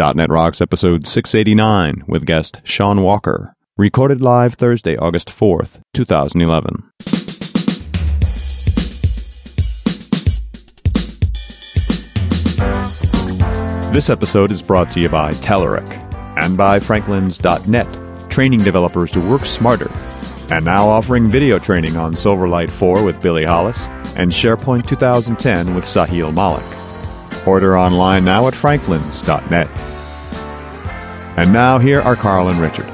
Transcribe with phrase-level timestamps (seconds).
[0.00, 3.54] .NET Rocks episode 689 with guest Shaun Walker.
[3.76, 6.90] Recorded live Thursday, August 4th, 2011.
[13.92, 15.86] This episode is brought to you by Telerik
[16.38, 19.90] and by Franklins.net, training developers to work smarter.
[20.50, 23.86] And now offering video training on Silverlight 4 with Billy Hollis
[24.16, 27.46] and SharePoint 2010 with Sahil Malik.
[27.46, 29.89] Order online now at franklins.net.
[31.40, 32.84] And now here are Carl and Richard.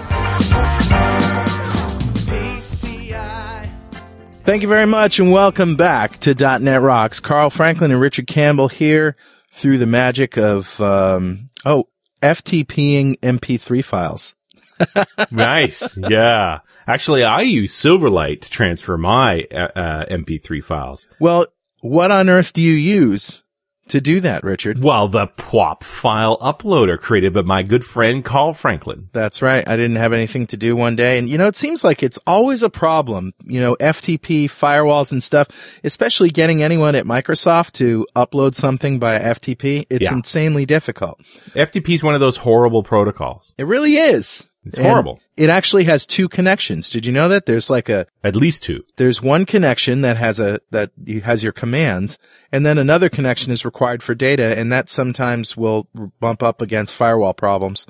[4.45, 7.19] Thank you very much and welcome back to .NET Rocks.
[7.19, 9.17] Carl Franklin and Richard Campbell here
[9.51, 11.89] through the magic of, um, oh,
[12.23, 14.37] FTPing MP3 files.
[15.33, 15.99] nice.
[15.99, 16.61] Yeah.
[16.87, 21.09] Actually, I use Silverlight to transfer my uh, uh MP3 files.
[21.19, 21.49] Well,
[21.81, 23.43] what on earth do you use
[23.89, 24.83] to do that, Richard?
[24.83, 29.09] Well, the PWOP file uploader created by my good friend Carl Franklin.
[29.13, 29.67] That's right.
[29.67, 31.19] I didn't have anything to do one day.
[31.19, 35.23] And you know, it seems like it's always a problem, you know, FTP firewalls and
[35.23, 35.49] stuff,
[35.85, 39.87] especially getting anyone at Microsoft to upload something by FTP.
[39.91, 40.15] It's Yeah.
[40.15, 41.21] insanely difficult.
[41.55, 43.55] FTP is one of those horrible protocols.
[43.59, 44.47] It really is.
[44.67, 45.21] It's And horrible.
[45.37, 46.89] It actually has two connections.
[46.91, 47.47] Did you know that?
[47.47, 48.83] There's like a, At least two.
[48.97, 50.91] there's one connection that has a that
[51.25, 52.19] has your commands
[52.53, 55.89] and then another connection is required for data and that sometimes will
[56.21, 57.87] bump up against firewall problems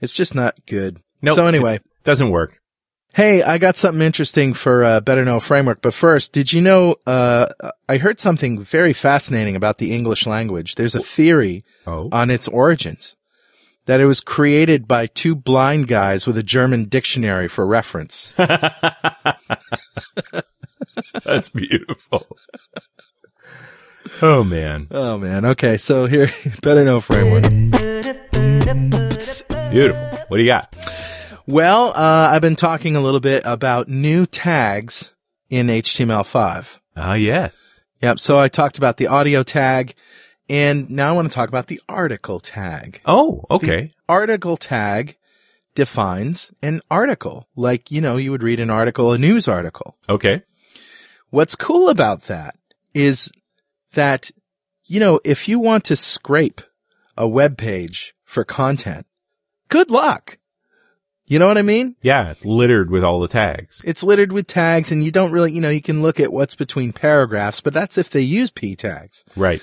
[0.00, 1.34] it's just not good No.
[1.34, 2.58] so anyway doesn't work.
[3.14, 6.96] hey i got something interesting for uh, better know framework but first did you know
[7.06, 7.46] uh,
[7.88, 12.08] i heard something very fascinating about the english language there's a theory Oh.
[12.12, 13.16] on its origins
[13.86, 18.32] that it was created by two blind guys with a german dictionary for reference
[21.24, 22.26] That's beautiful.
[24.22, 24.88] oh man.
[24.90, 26.30] oh man okay so here
[26.62, 27.44] better know framework
[29.70, 30.02] Beautiful.
[30.28, 30.76] What do you got?
[31.46, 35.14] Well, uh, I've been talking a little bit about new tags
[35.48, 36.78] in HTML5.
[36.96, 37.80] Ah, yes.
[38.02, 38.18] Yep.
[38.18, 39.94] So I talked about the audio tag
[40.50, 43.00] and now I want to talk about the article tag.
[43.06, 43.92] Oh, okay.
[44.08, 45.16] Article tag
[45.76, 49.96] defines an article like, you know, you would read an article, a news article.
[50.08, 50.42] Okay.
[51.30, 52.56] What's cool about that
[52.92, 53.30] is
[53.92, 54.32] that,
[54.84, 56.60] you know, if you want to scrape
[57.16, 59.06] a web page for content,
[59.68, 60.38] good luck.
[61.26, 61.94] You know what I mean?
[62.02, 63.80] Yeah, it's littered with all the tags.
[63.84, 66.56] it's littered with tags and you don't really, you know, you can look at what's
[66.56, 69.24] between paragraphs, but that's if they use p tags.
[69.36, 69.62] Right.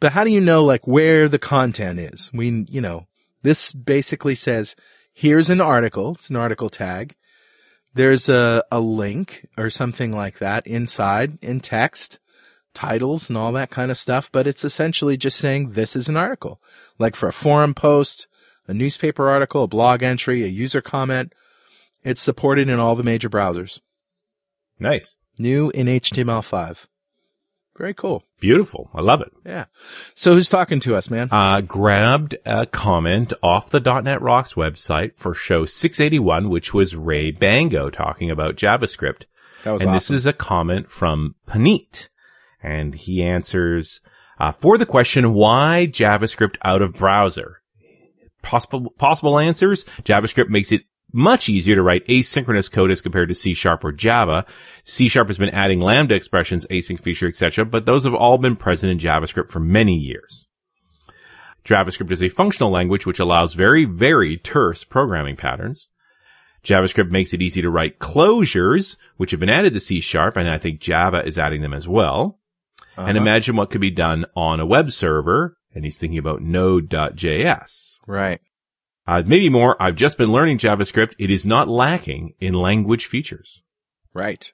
[0.00, 2.30] But how do you know like where the content is?
[2.32, 3.06] We, you know,
[3.42, 4.76] this basically says,
[5.12, 6.12] here's an article.
[6.12, 7.16] It's an article tag.
[7.94, 12.18] There's a, a link or something like that inside in text,
[12.74, 14.30] titles and all that kind of stuff.
[14.30, 16.60] But it's essentially just saying this is an article.
[16.98, 18.28] Like for a forum post,
[18.68, 21.32] a newspaper article, a blog entry, a user comment.
[22.04, 23.80] It's supported in all the major browsers.
[24.78, 25.16] Nice.
[25.38, 26.86] New in HTML5.
[27.78, 28.24] Very cool.
[28.40, 28.90] Beautiful.
[28.94, 29.32] I love it.
[29.44, 29.66] Yeah.
[30.14, 31.28] So who's talking to us, man?
[31.30, 37.30] uh, grabbed a comment off the .NET Rocks website for show 681, which was Rey
[37.30, 39.24] Bango talking about JavaScript.
[39.64, 39.94] That was and awesome.
[39.94, 42.08] this is a comment from Panit.
[42.62, 44.00] And he answers,
[44.38, 47.62] uh, for the question, why JavaScript out of browser?
[48.42, 49.84] Possible, possible answers.
[50.04, 53.92] JavaScript makes it much easier to write asynchronous code as compared to C Sharp or
[53.92, 54.44] Java.
[54.84, 58.56] C Sharp has been adding Lambda expressions, async feature, etc., but those have all been
[58.56, 60.46] present in JavaScript for many years.
[61.64, 65.88] JavaScript is a functional language which allows very, very terse programming patterns.
[66.64, 70.48] JavaScript makes it easy to write closures, which have been added to C Sharp, and
[70.48, 72.38] I think Java is adding them as well.
[72.96, 73.18] And Uh-huh.
[73.18, 77.98] imagine what could be done on a web server, and he's thinking about Node.js.
[78.06, 78.40] Right.
[79.06, 81.14] Uh, maybe more, I've just been learning JavaScript.
[81.18, 83.62] It is not lacking in language features.
[84.12, 84.52] Right.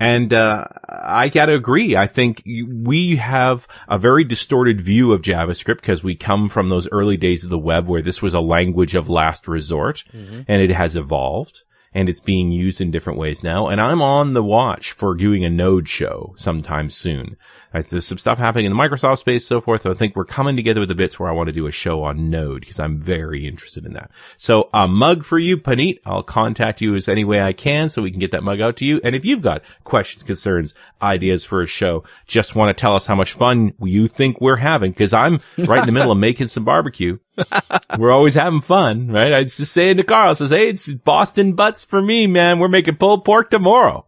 [0.00, 1.96] And uh, I gotta agree.
[1.96, 6.88] I think we have a very distorted view of JavaScript because we come from those
[6.90, 10.70] early days of the web where this was a language of last resort, and it
[10.70, 11.62] has evolved
[11.94, 13.68] and it's being used in different ways now.
[13.68, 17.36] And I'm on the watch for doing a Node show sometime soon.
[17.74, 19.82] Uh, There's some stuff happening in the Microsoft space, so forth.
[19.82, 21.72] So I think we're coming together with the bits where I want to do a
[21.72, 24.10] show on Node because I'm very interested in that.
[24.36, 25.98] So a mug for you, Panit.
[26.06, 28.76] I'll contact you as any way I can so we can get that mug out
[28.76, 29.00] to you.
[29.02, 33.06] And if you've got questions, concerns, ideas for a show, just want to tell us
[33.06, 36.48] how much fun you think we're having because I'm right in the middle of making
[36.48, 37.18] some barbecue.
[37.98, 39.32] We're always having fun, right?
[39.32, 42.60] I was just saying to Carl, I says, Hey, it's Boston butts for me, man.
[42.60, 44.06] We're making pulled pork tomorrow.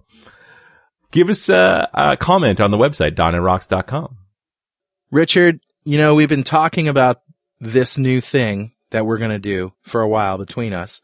[1.11, 4.17] Give us a, a comment on the website, dotnetrocks.com.
[5.11, 7.23] Richard, you know, we've been talking about
[7.61, 11.01] this new thing that we're going to do for a while between us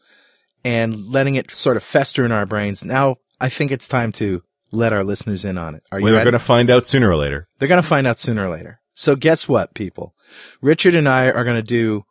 [0.63, 2.85] and letting it sort of fester in our brains.
[2.85, 5.83] Now I think it's time to let our listeners in on it.
[5.91, 7.47] Are you We're going to find out sooner or later.
[7.59, 8.79] They're going to find out sooner or later.
[8.93, 10.15] So guess what, people?
[10.61, 12.05] Richard and I are going to do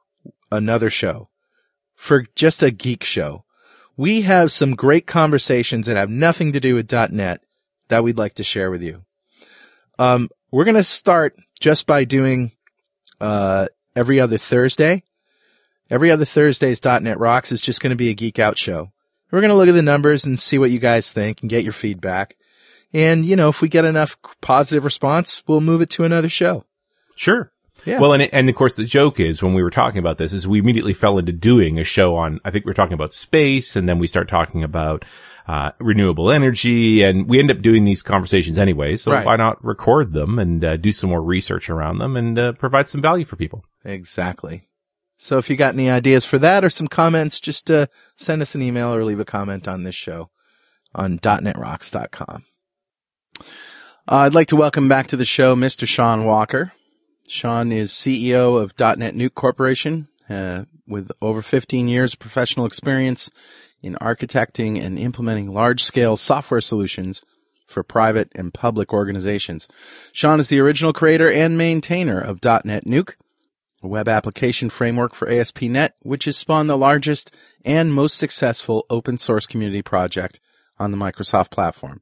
[0.50, 1.29] another show
[1.95, 3.45] for just a geek show.
[3.97, 7.43] We have some great conversations that have nothing to do with .NET
[7.93, 9.05] that we'd like to share with you.
[9.99, 12.53] Um, we're going to start just by doing,
[13.21, 15.03] uh, every other Thursday.
[15.91, 18.93] Every other Thursday's .NET Rocks is just going to be a geek out show.
[19.31, 21.65] We're going to look at the numbers and see what you guys think and get
[21.65, 22.37] your feedback.
[22.94, 26.65] And, you know, if we get enough positive response, we'll move it to another show.
[27.15, 27.53] Sure.
[27.85, 27.99] Yeah.
[27.99, 30.49] Well, and, and of course the joke is when we were talking about this is
[30.49, 33.77] we immediately fell into doing a show on, I think we are talking about space
[33.77, 35.05] and then we start talking about,
[35.49, 38.97] uh, renewable energy and we end up doing these conversations anyway.
[38.97, 39.27] So Right.
[39.27, 42.89] why not record them and uh, do some more research around them and uh, provide
[42.89, 43.65] some value for people?
[43.85, 44.69] Exactly.
[45.17, 47.87] So if you got any ideas for that or some comments, just uh,
[48.17, 50.31] send us an email or leave a comment on this show
[50.94, 52.45] on .netrocks.com.
[53.41, 53.43] Uh,
[54.09, 55.87] I'd like to welcome back to the show Mr.
[55.87, 56.73] Shaun Walker.
[57.29, 63.31] Shaun is CEO of DotNetNuke Corporation uh, with over 15 years of professional experience
[63.82, 67.23] in architecting and implementing large-scale software solutions
[67.67, 69.67] for private and public organizations.
[70.12, 73.14] Shaun is the original creator and maintainer of DotNetNuke,
[73.82, 77.34] a web application framework for ASP.NET, which has spawned the largest
[77.64, 80.38] and most successful open source community project
[80.78, 82.00] on the Microsoft platform.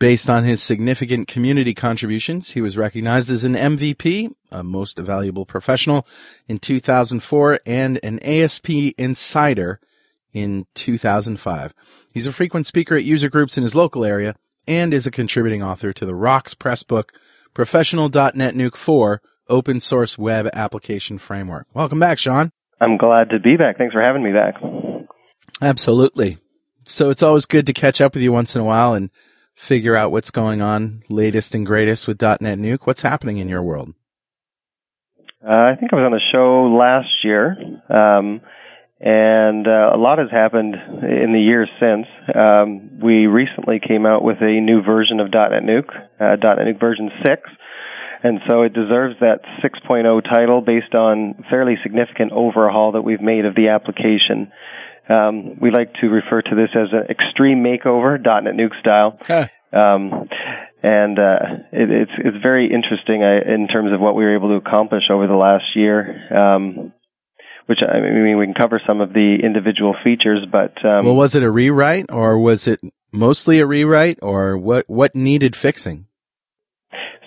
[0.00, 5.44] Based on his significant community contributions, he was recognized as an MVP, a most valuable
[5.44, 6.06] professional,
[6.48, 9.78] in 2004 and an ASP Insider
[10.32, 11.74] in 2005.
[12.12, 14.34] He's a frequent speaker at user groups in his local area
[14.66, 17.12] and is a contributing author to the Wrox Press book,
[17.54, 21.66] Professional DotNetNuke 4, Open Source Web Application Framework.
[21.74, 22.52] Welcome back, Shaun.
[22.80, 23.76] I'm glad to be back.
[23.76, 24.54] Thanks for having me back.
[25.60, 26.38] Absolutely.
[26.84, 29.10] So it's always good to catch up with you once in a while and
[29.54, 32.86] figure out what's going on, latest and greatest with DotNetNuke.
[32.86, 33.94] What's happening in your world?
[35.44, 37.56] Uh, I think I was on the show last year,
[37.88, 38.40] um,
[39.00, 42.06] and uh, a lot has happened in the years since.
[42.34, 45.88] Um, we recently came out with a new version of DotNetNuke,
[46.20, 47.50] uh, DotNetNuke version 6,
[48.22, 53.46] and so it deserves that 6.0 title based on fairly significant overhaul that we've made
[53.46, 54.52] of the application.
[55.08, 59.18] Um, we like to refer to this as an extreme makeover, DotNetNuke style.
[59.72, 60.28] Um,
[60.82, 61.38] and uh,
[61.72, 65.04] it, it's it's very interesting uh, in terms of what we were able to accomplish
[65.10, 66.34] over the last year.
[66.34, 66.92] Um,
[67.66, 71.34] which I mean, we can cover some of the individual features, but um, well, was
[71.34, 72.80] it a rewrite or was it
[73.12, 76.06] mostly a rewrite or what, what needed fixing?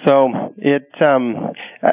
[0.06, 1.88] So it um, uh,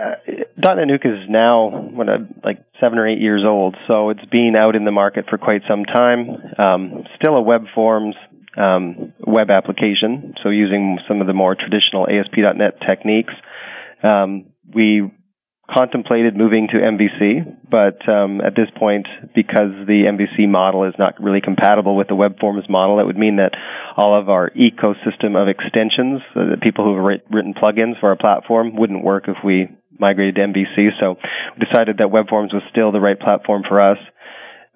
[0.58, 3.76] DotNetNuke is now what uh, like seven or eight years old.
[3.86, 6.28] So it's been out in the market for quite some time.
[6.58, 8.16] Um, still a web forms
[8.56, 10.34] um, web application.
[10.42, 13.34] So using some of the more traditional ASP.NET techniques.
[14.02, 15.10] Um, we
[15.72, 21.20] contemplated moving to MVC, but um, at this point, because the MVC model is not
[21.20, 23.52] really compatible with the web forms model, it would mean that
[23.96, 28.10] all of our ecosystem of extensions, uh, the people who have writ- written plugins for
[28.10, 29.68] our platform, wouldn't work if we
[29.98, 30.88] migrated to MVC.
[30.98, 31.16] So
[31.56, 33.98] we decided that web forms was still the right platform for us.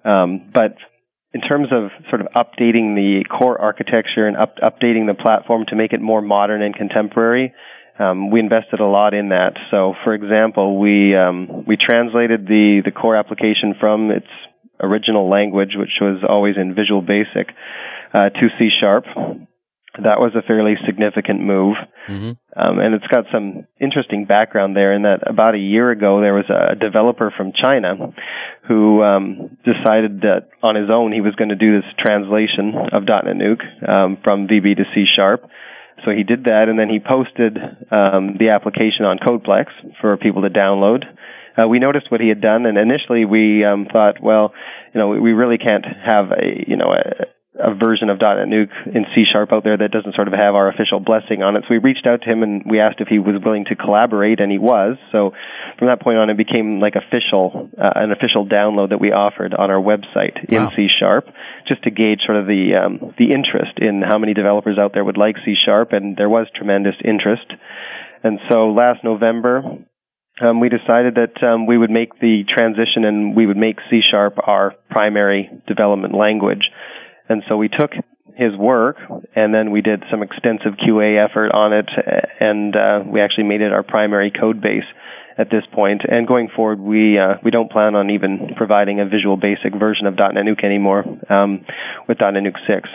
[0.05, 0.77] Um, but
[1.33, 5.75] in terms of sort of updating the core architecture and up- updating the platform to
[5.75, 7.53] make it more modern and contemporary,
[7.97, 9.53] um, we invested a lot in that.
[9.71, 14.27] So, for example, we um, we translated the the core application from its
[14.81, 17.53] original language, which was always in Visual Basic,
[18.13, 19.05] uh, to C Sharp.
[20.03, 21.77] That was a fairly significant move,
[22.09, 22.31] mm-hmm.
[22.59, 24.91] um, and it's got some interesting background there.
[24.91, 28.11] In that, about a year ago, there was a developer from China
[28.67, 33.03] who um, decided that on his own he was going to do this translation of
[33.03, 35.49] DotNetNuke um, from VB to C Sharp.
[36.05, 37.57] So he did that, and then he posted
[37.91, 39.65] um, the application on CodePlex
[39.99, 41.03] for people to download.
[41.57, 44.53] Uh, we noticed what he had done, and initially we um, thought, well,
[44.93, 47.25] you know, we really can't have a, you know, a,
[47.57, 50.69] a version of DotNetNuke in C Sharp out there that doesn't sort of have our
[50.69, 51.63] official blessing on it.
[51.63, 54.39] So we reached out to him and we asked if he was willing to collaborate,
[54.39, 54.97] and he was.
[55.11, 55.31] So
[55.77, 59.53] from that point on, it became like official, uh, an official download that we offered
[59.53, 60.69] on our website Wow.
[60.69, 61.27] in C Sharp,
[61.67, 65.03] just to gauge sort of the um, the interest in how many developers out there
[65.03, 67.47] would like C Sharp, and there was tremendous interest.
[68.23, 69.63] And so last November,
[70.41, 74.01] um, we decided that um, we would make the transition and we would make C
[74.11, 76.69] Sharp our primary development language.
[77.29, 77.91] And so we took
[78.35, 78.97] his work
[79.35, 81.89] and then we did some extensive QA effort on it
[82.39, 84.83] and uh, we actually made it our primary code base.
[85.37, 86.01] at this point.
[86.07, 90.07] And going forward, we uh, we don't plan on even providing a Visual Basic version
[90.07, 91.65] of DotNetNuke anymore um,
[92.07, 92.89] with DotNetNuke 6,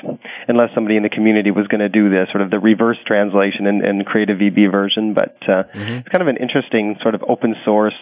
[0.48, 3.66] unless somebody in the community was going to do this sort of the reverse translation
[3.66, 5.14] and, and create a VB version.
[5.14, 6.00] But uh, mm-hmm.
[6.00, 7.96] it's kind of an interesting sort of open source.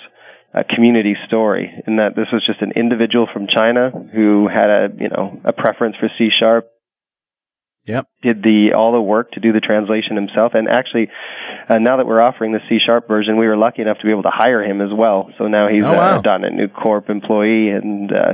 [0.55, 4.89] Uh, community story in that this was just an individual from China who had a
[4.99, 6.67] you know a preference for C sharp
[7.89, 8.07] Yep.
[8.23, 11.09] Did the all the work to do the translation himself, and actually,
[11.71, 14.11] uh, now that we're offering the C sharp version, we were lucky enough to be
[14.11, 15.31] able to hire him as well.
[15.39, 16.19] So now he's oh, wow.
[16.19, 18.33] a DotNetNuke Corp employee and uh,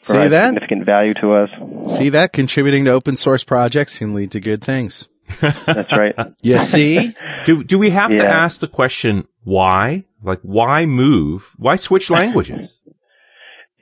[0.00, 0.48] See that?
[0.48, 1.50] significant value to us.
[1.96, 5.08] See that contributing to open source projects can lead to good things.
[5.40, 6.14] That's right.
[6.42, 7.14] you see?
[7.46, 8.22] Do do we have yeah.
[8.22, 10.04] to ask the question why?
[10.26, 11.54] Like why move?
[11.56, 12.80] Why switch languages?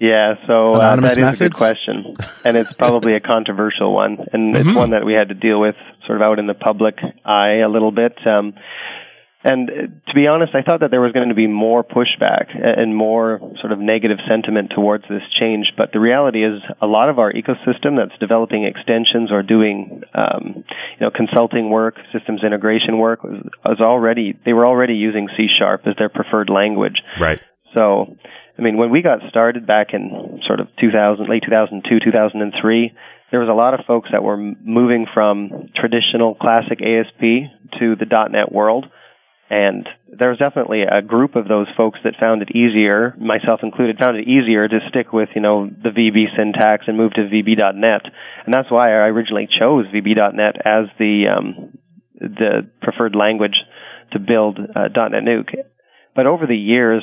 [0.00, 1.40] Yeah, so uh, that is methods?
[1.40, 4.68] a good question, and it's probably a controversial one, and mm-hmm.
[4.68, 7.60] it's one that we had to deal with sort of out in the public eye
[7.64, 8.14] a little bit.
[8.26, 8.54] Um,
[9.44, 12.96] and to be honest, I thought that there was going to be more pushback and
[12.96, 15.66] more sort of negative sentiment towards this change.
[15.76, 20.64] But the reality is, a lot of our ecosystem that's developing extensions or doing, um,
[20.64, 25.46] you know, consulting work, systems integration work, was, was already they were already using C
[25.58, 26.96] sharp as their preferred language.
[27.20, 27.40] Right.
[27.76, 28.16] So
[28.58, 32.92] I mean, when we got started back in sort of 2000, late 2002, 2003,
[33.30, 38.06] there was a lot of folks that were moving from traditional classic ASP to the
[38.30, 38.86] .NET world.
[39.54, 43.98] And there was definitely a group of those folks that found it easier, myself included,
[44.00, 48.02] found it easier to stick with, you know, the VB syntax and move to VB.NET.
[48.44, 51.78] And that's why I originally chose VB.NET as the, um,
[52.18, 53.54] the preferred language
[54.10, 55.54] to build uh, DotNetNuke.
[56.16, 57.02] But over the years,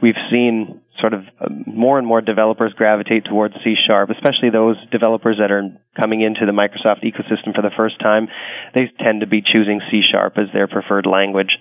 [0.00, 4.76] we've seen sort of uh, more and more developers gravitate towards C sharp, especially those
[4.90, 8.28] developers that are coming into the Microsoft ecosystem for the first time.
[8.74, 11.56] They tend to be choosing C sharp as their preferred language.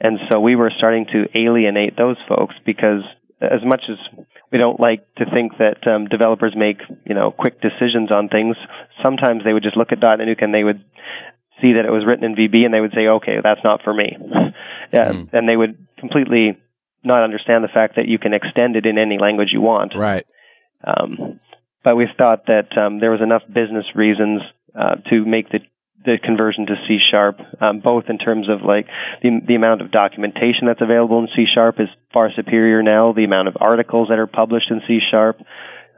[0.00, 3.02] And so we were starting to alienate those folks because
[3.40, 3.96] as much as
[4.52, 8.56] we don't like to think that um, developers make you know quick decisions on things,
[9.02, 10.84] sometimes they would just look at Nuke and they would
[11.60, 13.94] see that it was written in VB and they would say, okay, that's not for
[13.94, 14.16] me.
[14.92, 15.32] yeah, mm.
[15.32, 16.58] And they would completely
[17.02, 19.94] not understand the fact that you can extend it in any language you want.
[19.96, 20.26] Right.
[20.84, 21.40] Um,
[21.82, 24.42] but we thought that um, there was enough business reasons
[24.74, 25.60] uh, to make the
[26.06, 28.86] the conversion to C sharp, um, both in terms of like
[29.22, 33.12] the the amount of documentation that's available in C sharp is far superior now.
[33.12, 35.38] The amount of articles that are published in C sharp,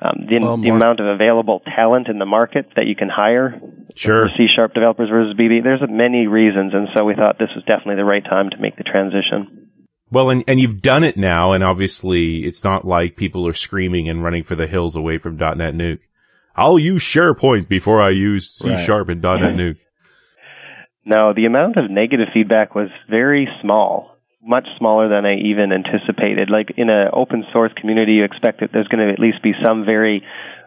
[0.00, 3.60] um, the, well, the amount of available talent in the market that you can hire
[3.94, 4.28] sure.
[4.36, 5.62] C sharp developers versus VB.
[5.62, 8.76] There's many reasons, and so we thought this was definitely the right time to make
[8.76, 9.68] the transition.
[10.10, 14.08] Well, and, and you've done it now, and obviously it's not like people are screaming
[14.08, 16.00] and running for the hills away from DotNetNuke.
[16.56, 19.76] I'll use SharePoint before I use C Sharp and DotNetNuke.
[21.08, 26.48] No, the amount of negative feedback was very small much smaller than I even anticipated.
[26.50, 29.52] Like in an open source community, you expect that there's going to at least be
[29.64, 30.22] some very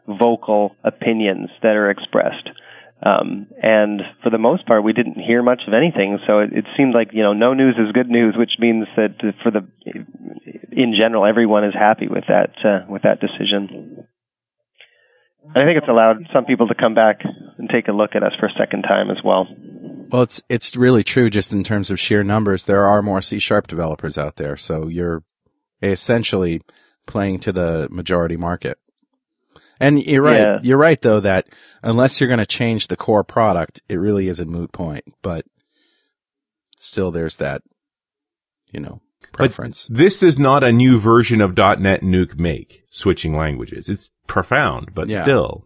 [0.07, 2.49] vocal opinions that are expressed.
[3.03, 6.19] Um, and for the most part, we didn't hear much of anything.
[6.27, 9.17] So it, it seemed like you know no news is good news, which means that
[9.41, 9.65] for the
[10.71, 14.05] in general, everyone is happy with that uh, with that decision.
[15.55, 17.21] And I think it's allowed some people to come back
[17.57, 19.47] and take a look at us for a second time as well.
[20.11, 21.29] Well, it's it's really true.
[21.29, 24.87] Just in terms of sheer numbers, there are more C sharp developers out there, so
[24.87, 25.23] you're
[25.81, 26.61] essentially
[27.07, 28.77] playing to the majority market.
[29.79, 30.39] And you're right.
[30.39, 30.59] Yeah.
[30.61, 31.47] You're right, though, that
[31.81, 35.05] unless you're going to change the core product, it really is a moot point.
[35.23, 35.45] But
[36.77, 37.63] still, there's that,
[38.71, 39.01] you know,
[39.31, 39.87] preference.
[39.87, 43.89] But this is not a new version of DotNetNuke make switching languages.
[43.89, 45.23] It's profound, but yeah.
[45.23, 45.65] still,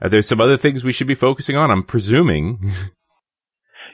[0.00, 1.70] uh, there's some other things we should be focusing on.
[1.70, 2.72] I'm presuming.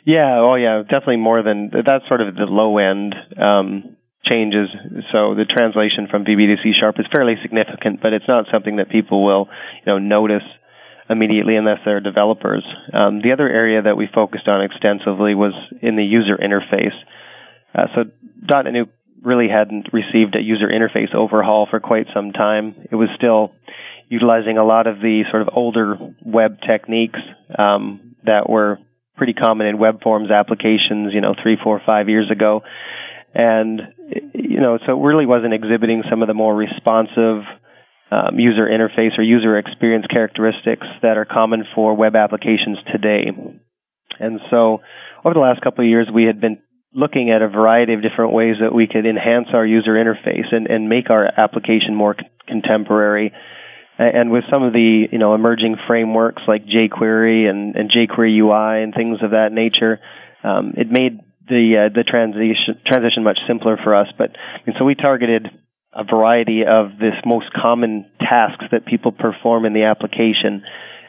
[0.08, 4.72] Yeah, oh yeah, definitely more than that's sort of the low end um, changes.
[5.12, 8.76] So the translation from VB to C sharp is fairly significant, but it's not something
[8.76, 9.48] that people will,
[9.84, 10.48] you know, notice
[11.10, 12.64] immediately unless they're developers.
[12.94, 16.96] Um, the other area that we focused on extensively was in the user interface.
[17.74, 18.00] Uh, so
[18.48, 18.88] DotNetNuke
[19.22, 22.74] really hadn't received a user interface overhaul for quite some time.
[22.90, 23.52] It was still
[24.08, 27.20] utilizing a lot of the sort of older web techniques
[27.58, 28.78] um, that were
[29.18, 32.62] pretty common in web forms applications, you know, three, four, five years ago.
[33.34, 33.80] And,
[34.32, 37.44] you know, so it really wasn't exhibiting some of the more responsive
[38.10, 43.26] um, user interface or user experience characteristics that are common for web applications today.
[44.18, 44.78] And so
[45.24, 46.62] over the last couple of years, we had been
[46.94, 50.66] looking at a variety of different ways that we could enhance our user interface and,
[50.66, 53.32] and make our application more c- contemporary
[53.98, 58.82] and with some of the you know emerging frameworks like jQuery and, and jQuery UI
[58.82, 60.00] and things of that nature,
[60.44, 64.08] um, it made the uh, the transition transition much simpler for us.
[64.16, 64.36] But
[64.66, 65.48] and so we targeted
[65.92, 70.62] a variety of this most common tasks that people perform in the application,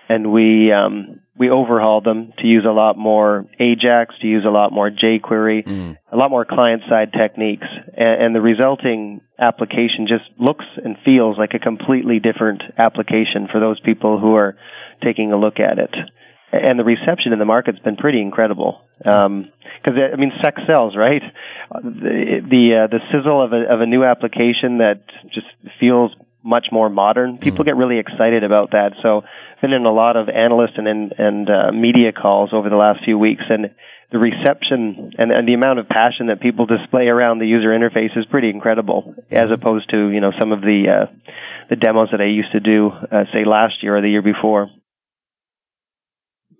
[0.08, 4.52] and we um, we overhauled them to use a lot more Ajax, to use a
[4.52, 5.98] lot more jQuery, mm.
[6.12, 11.38] a lot more client side techniques, and, and the resulting application just looks and feels
[11.38, 14.58] like a completely different application for those people who are
[15.02, 15.96] taking a look at it
[16.52, 18.82] and the reception in the market's been pretty incredible.
[18.98, 19.52] Because um,
[19.88, 21.22] I mean, sex sells, right?
[21.72, 25.04] The the, uh, the sizzle of a of a new application that
[25.34, 25.48] just
[25.80, 26.12] feels
[26.44, 27.38] much more modern.
[27.38, 27.68] People mm.
[27.68, 28.94] get really excited about that.
[29.02, 32.70] So, I've been in a lot of analyst and and, and uh, media calls over
[32.70, 33.72] the last few weeks, and
[34.12, 38.18] the reception and, and the amount of passion that people display around the user interface
[38.18, 41.12] is pretty incredible, as opposed to you know some of the uh,
[41.70, 44.70] the demos that I used to do, uh, say last year or the year before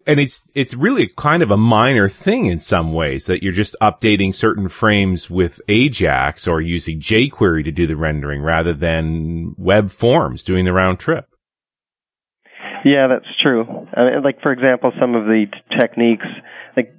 [0.10, 3.76] and it's it's really kind of a minor thing in some ways that you're just
[3.80, 9.92] updating certain frames with Ajax or using jQuery to do the rendering rather than web
[9.92, 11.30] forms doing the round trip.
[12.84, 13.66] Yeah, that's true.
[13.66, 16.26] Mean, like for example, some of the t- techniques,
[16.76, 16.96] like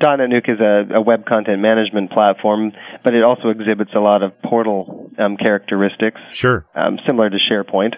[0.00, 2.72] DotNetNuke is a, a, web content management platform,
[3.04, 6.20] but it also exhibits a lot of portal um, characteristics.
[6.30, 6.64] Sure.
[6.74, 7.96] Um, similar to SharePoint.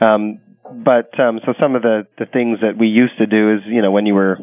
[0.00, 3.60] Um, but um, so some of the the things that we used to do is
[3.66, 4.38] you know when you were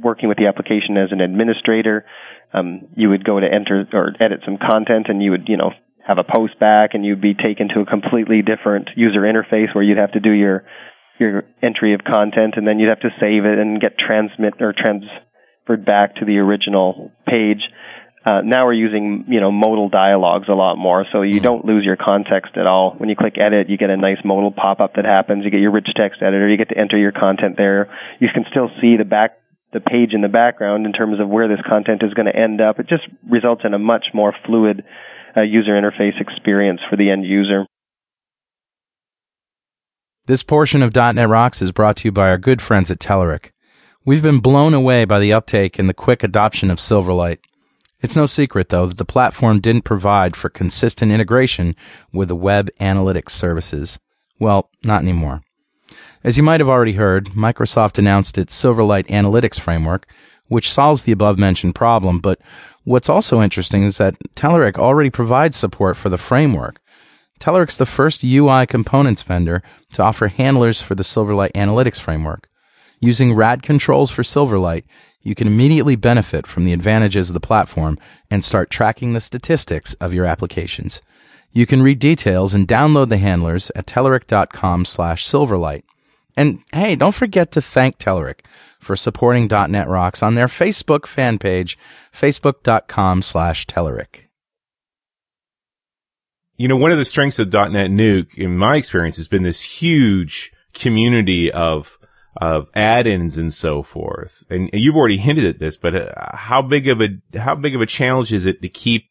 [0.00, 2.04] working with the application as an administrator,
[2.52, 5.70] um, you would go to enter or edit some content, and you would you know
[6.06, 9.84] have a post back, and you'd be taken to a completely different user interface where
[9.84, 10.64] you'd have to do your
[11.18, 14.74] your entry of content, and then you'd have to save it and get transmit or
[14.76, 17.62] transferred back to the original page.
[18.24, 21.44] Uh, now we're using, you know, modal dialogues a lot more, so you mm-hmm.
[21.44, 22.94] don't lose your context at all.
[22.96, 25.44] When you click edit, you get a nice modal pop-up that happens.
[25.44, 26.48] You get your rich text editor.
[26.48, 27.94] You get to enter your content there.
[28.20, 29.36] You can still see the back,
[29.74, 32.62] the page in the background in terms of where this content is going to end
[32.62, 32.80] up.
[32.80, 34.84] It just results in a much more fluid
[35.36, 37.66] uh, user interface experience for the end user.
[40.26, 43.50] This portion of .NET Rocks is brought to you by our good friends at Telerik.
[44.06, 47.40] We've been blown away by the uptake and the quick adoption of Silverlight.
[48.04, 51.74] It's no secret, though, that the platform didn't provide for consistent integration
[52.12, 53.98] with the web analytics services.
[54.38, 55.40] Well, not anymore.
[56.22, 60.06] As you might have already heard, Microsoft announced its Silverlight Analytics Framework,
[60.48, 62.18] which solves the above mentioned problem.
[62.18, 62.40] But
[62.82, 66.82] what's also interesting is that Telerik already provides support for the framework.
[67.40, 69.62] Telerik's the first UI components vendor
[69.94, 72.50] to offer handlers for the Silverlight Analytics Framework.
[73.00, 74.84] Using RAD controls for Silverlight,
[75.24, 77.98] you can immediately benefit from the advantages of the platform
[78.30, 81.02] and start tracking the statistics of your applications.
[81.50, 85.82] You can read details and download the handlers at telerik.com slash silverlight.
[86.36, 88.40] And hey, don't forget to thank Telerik
[88.80, 91.78] for supporting .NET Rocks on their Facebook fan page,
[92.12, 94.24] facebook.com slash Telerik.
[96.56, 100.52] You know, one of the strengths of DotNetNuke, in my experience, has been this huge
[100.72, 101.98] community of
[102.36, 104.44] of add-ins and so forth.
[104.50, 107.80] And you've already hinted at this, but uh, how big of a how big of
[107.80, 109.10] a challenge is it to keep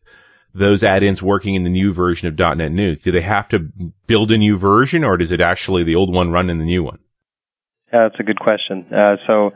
[0.53, 3.01] those add-ins working in the new version of DotNetNuke?
[3.03, 3.59] Do they have to
[4.07, 6.83] build a new version, or does it actually the old one run in the new
[6.83, 6.99] one?
[7.91, 8.85] Yeah, that's a good question.
[8.91, 9.51] Uh, so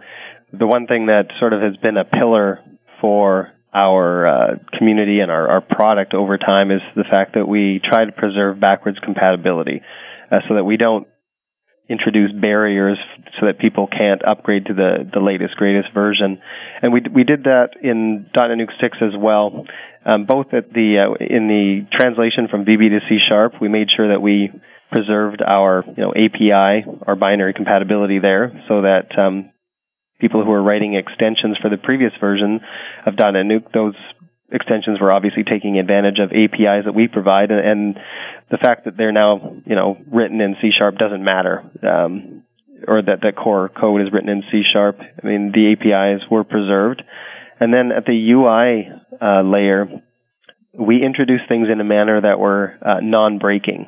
[0.54, 2.60] the one thing that sort of has been a pillar
[3.02, 7.82] for our uh, community and our, our, product over time is the fact that we
[7.84, 9.82] try to preserve backwards compatibility
[10.32, 11.08] uh, so that we don't
[11.90, 12.98] introduce barriers
[13.40, 16.42] so that people can't upgrade to the, the latest, greatest version.
[16.82, 19.66] And we, we did that in Nuke 6 as well.
[20.06, 23.88] Um, both at the, uh, in the translation from VB to C Sharp, we made
[23.96, 24.52] sure that we
[24.92, 29.52] preserved our, you know, API, our binary compatibility there so that, um,
[30.20, 32.60] people who are writing extensions for the previous version
[33.06, 33.96] of Nuke, those
[34.52, 37.98] extensions were obviously taking advantage of APIs that we provide, and
[38.50, 42.44] the fact that they're now you know written in C sharp doesn't matter, um,
[42.88, 45.00] or that that core code is written in C sharp.
[45.00, 47.04] I mean the APIs were preserved,
[47.60, 48.90] and then at the UI
[49.22, 49.88] uh, layer,
[50.74, 53.88] we introduced things in a manner that were uh, non-breaking.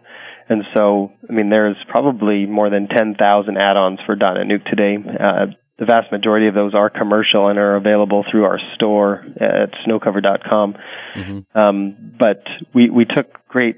[0.49, 4.97] And so, I mean, there's probably more than 10,000 add-ons for DotNetNuke today.
[4.97, 5.45] Uh,
[5.77, 10.75] the vast majority of those are commercial and are available through our store at snowcover.com.
[11.15, 11.57] Mm-hmm.
[11.57, 12.43] Um, but
[12.73, 13.77] we, we took great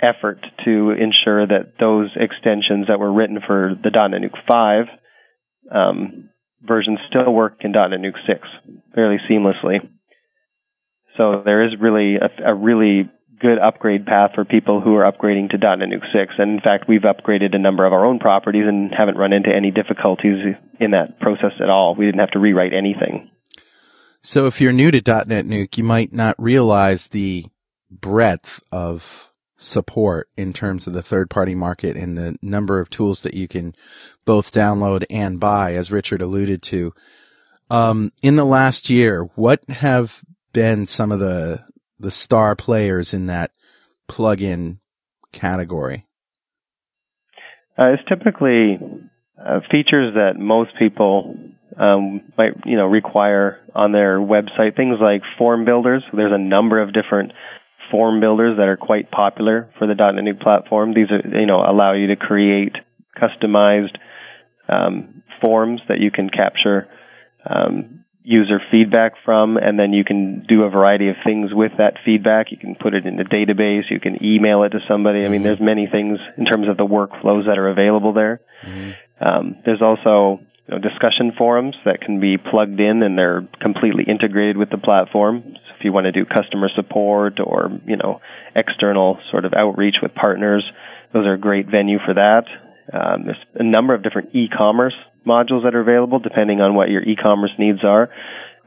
[0.00, 4.84] effort to ensure that those extensions that were written for the DotNetNuke 5
[5.72, 6.30] um,
[6.62, 8.48] version still work in DotNetNuke 6
[8.94, 9.78] fairly seamlessly.
[11.16, 13.10] So there is really a, a really
[13.40, 16.34] good upgrade path for people who are upgrading to DotNetNuke 6.
[16.38, 19.50] And in fact, we've upgraded a number of our own properties and haven't run into
[19.54, 21.94] any difficulties in that process at all.
[21.94, 23.30] We didn't have to rewrite anything.
[24.22, 27.46] So if you're new to DotNetNuke, you might not realize the
[27.90, 29.29] breadth of
[29.60, 33.46] support in terms of the third party market and the number of tools that you
[33.46, 33.74] can
[34.24, 36.94] both download and buy, as Richard alluded to.
[37.70, 41.64] Um, in the last year, what have been some of the
[41.98, 43.52] the star players in that
[44.08, 44.78] plugin
[45.32, 46.06] category?
[47.78, 48.78] Uh, it's typically
[49.38, 51.36] uh, features that most people
[51.78, 54.74] um, might you know require on their website.
[54.74, 56.02] Things like form builders.
[56.12, 57.32] There's a number of different
[57.90, 60.94] form builders that are quite popular for the DotNetNuke platform.
[60.94, 62.76] These are you know allow you to create
[63.16, 63.96] customized
[64.68, 66.88] um, forms that you can capture
[67.48, 71.94] um, user feedback from, and then you can do a variety of things with that
[72.04, 72.50] feedback.
[72.50, 73.90] You can put it in a database.
[73.90, 75.24] You can email it to somebody.
[75.24, 78.40] I mean, there's many things in terms of the workflows that are available there.
[78.64, 79.26] Mm-hmm.
[79.26, 84.04] Um, there's also you know, discussion forums that can be plugged in, and they're completely
[84.06, 85.54] integrated with the platform.
[85.80, 88.20] If you want to do customer support or you know
[88.54, 90.62] external sort of outreach with partners,
[91.14, 92.44] those are a great venue for that.
[92.92, 94.94] Um, there's a number of different e-commerce
[95.26, 98.10] modules that are available depending on what your e-commerce needs are.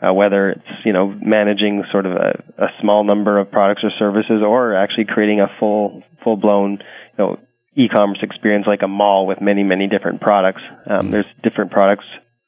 [0.02, 3.92] Uh, whether it's you know managing sort of a, a small number of products or
[4.00, 7.40] services, or actually creating a full full blown you know
[7.76, 10.62] e-commerce experience like a mall with many many different products.
[10.88, 12.06] Um, there's different products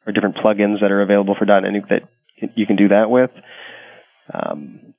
[0.08, 2.02] or different plugins that are available for .NET that
[2.56, 3.32] you can do that with.
[4.34, 4.96] Um,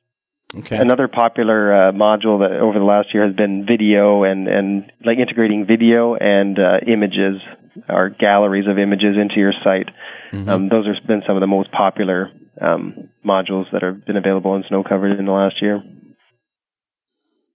[0.55, 0.77] Okay.
[0.77, 5.19] Another popular uh, module that over the last year has been video and and like
[5.19, 7.43] integrating video and uh, images
[7.89, 9.89] or galleries of images into your site.
[10.33, 10.49] Mm-hmm.
[10.49, 14.55] Um, those have been some of the most popular um, modules that have been available
[14.55, 15.83] in Snow Covered in the last year.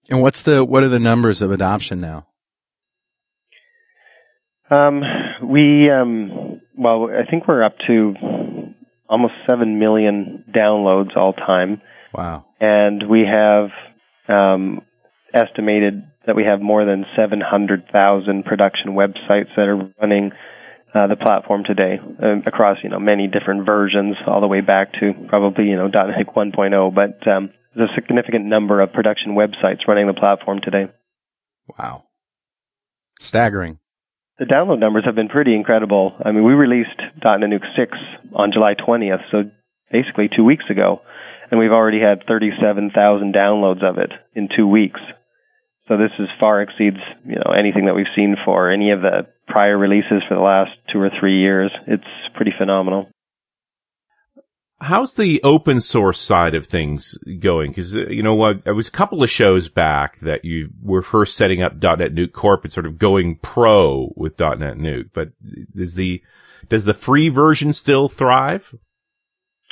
[0.10, 2.28] And what's the what are the numbers of adoption now?
[4.70, 5.02] Um,
[5.44, 8.14] we um, well, I think we're up to
[9.12, 11.82] almost seven million downloads all time.
[12.14, 12.46] Wow.
[12.60, 13.70] And we have
[14.28, 14.82] um,
[15.34, 20.32] estimated that we have more than 700,000 production websites that are running
[20.94, 24.92] uh, the platform today uh, across you know many different versions, all the way back
[24.94, 26.96] to probably you know .NET 1.0.
[26.96, 30.92] But um, there's a significant number of production websites running the platform today.
[31.80, 32.04] Wow,
[33.20, 33.80] staggering.
[34.42, 36.18] The download numbers have been pretty incredible.
[36.26, 37.98] I mean, we released DotNetNuke 6
[38.34, 39.44] on July 20th, so
[39.92, 41.02] basically two weeks ago
[41.52, 45.02] and we've already had 37,000 downloads of it in two weeks.
[45.88, 49.28] So this is far exceeds you know anything that we've seen for any of the
[49.48, 51.70] prior releases for the last two or three years.
[51.86, 52.04] It's
[52.36, 53.10] pretty phenomenal.
[54.82, 57.70] How's the open source side of things going?
[57.70, 61.04] Because uh, you know what, it was a couple of shows back that you were
[61.04, 65.12] first setting up DotNetNuke Corp and sort of going pro with DotNetNuke.
[65.14, 65.34] But
[65.76, 66.24] is the
[66.68, 68.74] does the free version still thrive?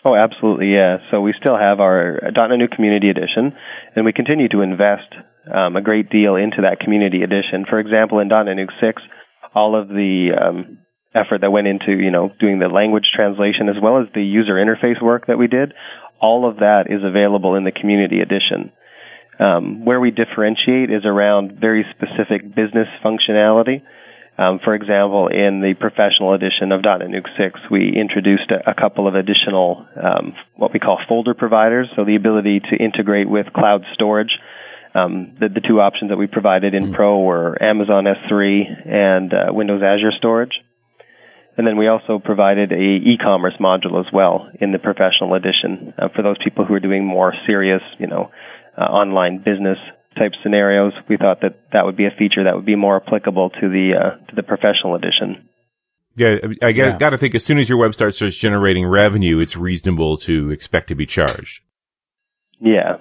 [0.05, 0.97] Oh, absolutely, yeah.
[1.11, 3.53] So we still have our DotNetNuke Community Edition,
[3.95, 5.13] and we continue to invest
[5.53, 7.65] um, a great deal into that Community Edition.
[7.69, 9.01] For example, in DotNetNuke 6,
[9.53, 10.78] all of the um,
[11.13, 14.53] effort that went into you know doing the language translation as well as the user
[14.53, 15.73] interface work that we did,
[16.21, 18.71] all of that is available in the Community Edition.
[19.39, 23.81] Um, where we differentiate is around very specific business functionality.
[24.37, 29.07] Um, for example, in the professional edition of DotNetNuke 6, we introduced a, a couple
[29.07, 33.85] of additional um, what we call folder providers, so the ability to integrate with cloud
[33.93, 34.31] storage.
[34.93, 36.93] Um, the, the, two options that we provided in mm.
[36.93, 40.53] Pro were Amazon S3 and uh, Windows Azure Storage.
[41.59, 46.07] And then we also provided a e-commerce module as well in the professional edition uh,
[46.15, 48.31] for those people who are doing more serious, you know,
[48.77, 49.77] uh, online business
[50.17, 53.49] type scenarios, we thought that that would be a feature that would be more applicable
[53.49, 55.49] to the uh, to the professional edition.
[56.15, 56.97] Yeah, I yeah.
[56.97, 60.87] got to think as soon as your website starts generating revenue, it's reasonable to expect
[60.87, 61.59] to be charged.
[62.61, 62.99] Yeah,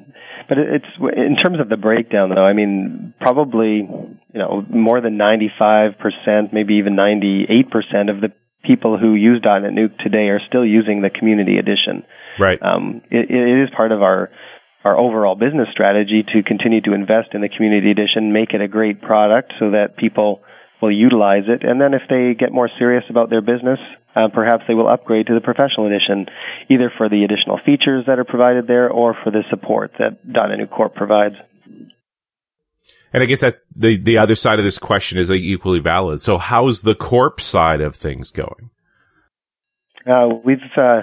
[0.48, 2.44] but it's in terms of the breakdown, though.
[2.44, 8.10] I mean, probably you know more than ninety five percent, maybe even ninety eight percent
[8.10, 8.32] of the
[8.64, 12.04] people who use DotNetNuke today are still using the Community Edition.
[12.38, 12.60] Right.
[12.62, 14.30] Um, it, it is part of our
[14.84, 18.68] our overall business strategy to continue to invest in the community edition, make it a
[18.68, 20.40] great product so that people
[20.80, 21.66] will utilize it.
[21.66, 23.80] And then if they get more serious about their business,
[24.14, 26.26] uh, perhaps they will upgrade to the professional edition,
[26.70, 30.70] either for the additional features that are provided there or for the support that DotNetNuke
[30.70, 31.34] Corp provides.
[33.12, 36.20] And I guess that the, the other side of this question is like equally valid.
[36.20, 38.70] So how's the corp side of things going?
[40.06, 41.02] Uh, we've, uh,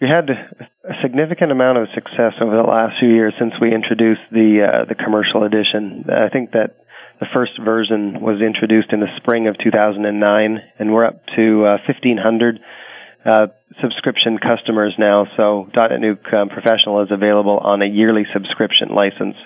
[0.00, 4.22] we had a significant amount of success over the last few years since we introduced
[4.32, 6.06] the uh, the commercial edition.
[6.08, 6.80] I think that
[7.20, 11.84] the first version was introduced in the spring of 2009, and we're up to uh,
[11.84, 12.60] 1,500
[13.26, 13.46] uh,
[13.82, 15.26] subscription customers now.
[15.36, 19.36] So DotNetNuke um, Professional is available on a yearly subscription license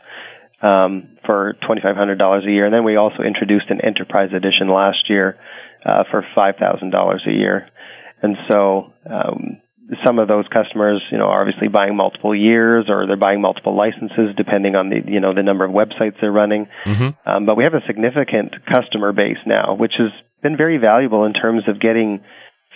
[0.63, 2.65] um, for $2,500 a year.
[2.65, 5.39] And then we also introduced an enterprise edition last year
[5.85, 7.69] uh, for $5,000 a year.
[8.23, 9.61] And so um,
[10.05, 13.77] some of those customers, you know, are obviously buying multiple years or they're buying multiple
[13.77, 16.67] licenses depending on the, you know, the number of websites they're running.
[16.87, 17.29] Mm-hmm.
[17.29, 20.11] Um, but we have a significant customer base now, which has
[20.43, 22.23] been very valuable in terms of getting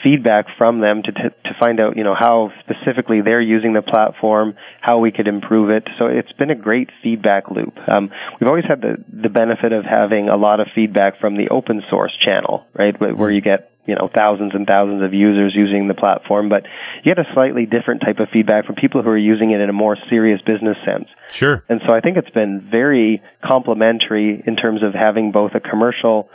[0.02, 3.82] feedback from them to, to, to find out, you know, how specifically they're using the
[3.82, 5.86] platform, how we could improve it.
[5.98, 7.76] So it's been a great feedback loop.
[7.88, 11.48] Um, we've always had the, the benefit of having a lot of feedback from the
[11.50, 15.88] open source channel, right, where you get you know thousands and thousands of users using
[15.88, 16.64] the platform, but
[17.02, 19.70] you get a slightly different type of feedback from people who are using it in
[19.70, 21.08] a more serious business sense.
[21.32, 21.64] Sure.
[21.70, 26.28] And so I think it's been very complementary in terms of having both a commercial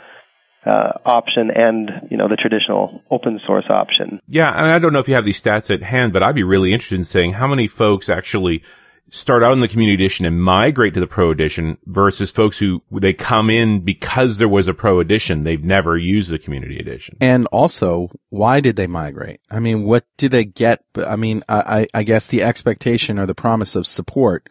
[0.66, 4.20] uh, option and you know the traditional open source option.
[4.28, 6.42] Yeah, and I don't know if you have these stats at hand, but I'd be
[6.42, 8.62] really interested in saying how many folks actually
[9.10, 12.82] start out in the community edition and migrate to the pro edition versus folks who
[12.90, 15.44] they come in because there was a pro edition.
[15.44, 17.16] They've never used the community edition.
[17.20, 19.40] And also, why did they migrate?
[19.50, 20.82] I mean, what did they get?
[20.96, 24.48] I mean, I, I guess the expectation or the promise of support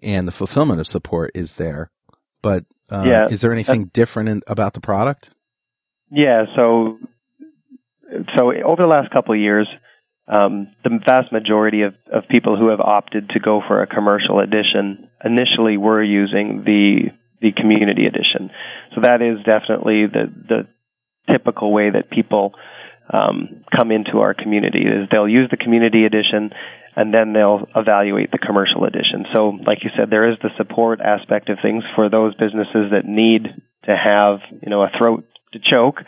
[0.00, 1.90] and the fulfillment of support is there,
[2.40, 3.26] but uh, yeah.
[3.28, 5.30] is there anything uh, different in, about the product?
[6.10, 6.44] Yeah.
[6.56, 6.98] So,
[8.36, 9.68] so over the last couple of years,
[10.26, 14.40] um, the vast majority of, of people who have opted to go for a commercial
[14.40, 18.50] edition initially were using the the community edition.
[18.94, 22.52] So that is definitely the the typical way that people
[23.12, 26.50] um, come into our community is they'll use the community edition
[26.94, 29.24] and then they'll evaluate the commercial edition.
[29.32, 33.04] So, like you said, there is the support aspect of things for those businesses that
[33.06, 33.44] need
[33.84, 36.00] to have you know a throat to choke.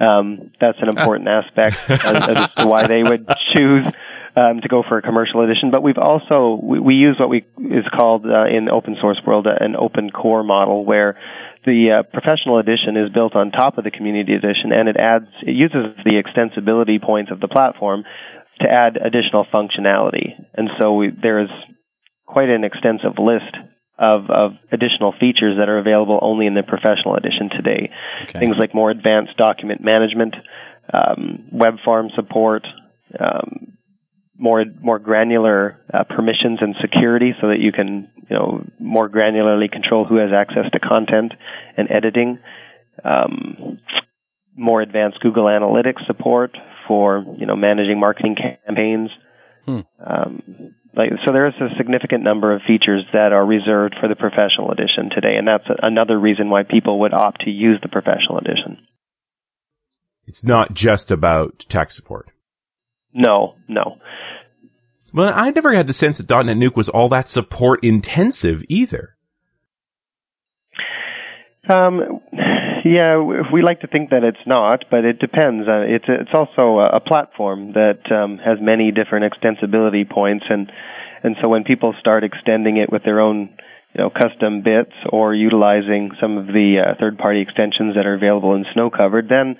[0.00, 3.86] Um, that's an important aspect as, as to why they would choose
[4.36, 5.70] um, to go for a commercial edition.
[5.70, 9.46] But we've also we, we use what we is called uh, in open source world
[9.46, 11.18] an open core model where
[11.64, 15.26] the uh, professional edition is built on top of the community edition and it adds
[15.42, 18.04] it uses the extensibility points of the platform
[18.60, 20.32] to add additional functionality.
[20.54, 21.50] And so we, there is
[22.26, 23.56] quite an extensive list
[23.98, 27.90] of, of additional features that are available only in the professional edition today.
[28.22, 28.38] Okay.
[28.38, 30.34] Things like more advanced document management,
[30.92, 32.66] um, web farm support,
[33.18, 33.78] um,
[34.38, 39.70] more more granular uh, permissions and security, so that you can you know more granularly
[39.70, 41.32] control who has access to content
[41.76, 42.38] and editing.
[43.02, 43.78] Um,
[44.54, 46.56] more advanced Google Analytics support
[46.86, 49.10] for you know managing marketing campaigns.
[49.64, 49.80] Hmm.
[50.04, 54.16] Um, like, so there is a significant number of features that are reserved for the
[54.16, 58.38] professional edition today, and that's another reason why people would opt to use the professional
[58.38, 58.86] edition.
[60.26, 62.30] It's not just about tech support.
[63.12, 63.98] No, no.
[65.12, 69.16] Well, I never had the sense that DotNetNuke was all that support intensive either.
[71.68, 72.20] Um,
[72.86, 73.18] yeah,
[73.52, 75.66] we like to think that it's not, but it depends.
[75.66, 80.70] Uh, it's it's also a, platform that um, has many different extensibility points, and
[81.24, 83.50] and so when people start extending it with their own
[83.94, 88.14] you know custom bits or utilizing some of the uh, third party extensions that are
[88.14, 89.56] available in Snow Covered, then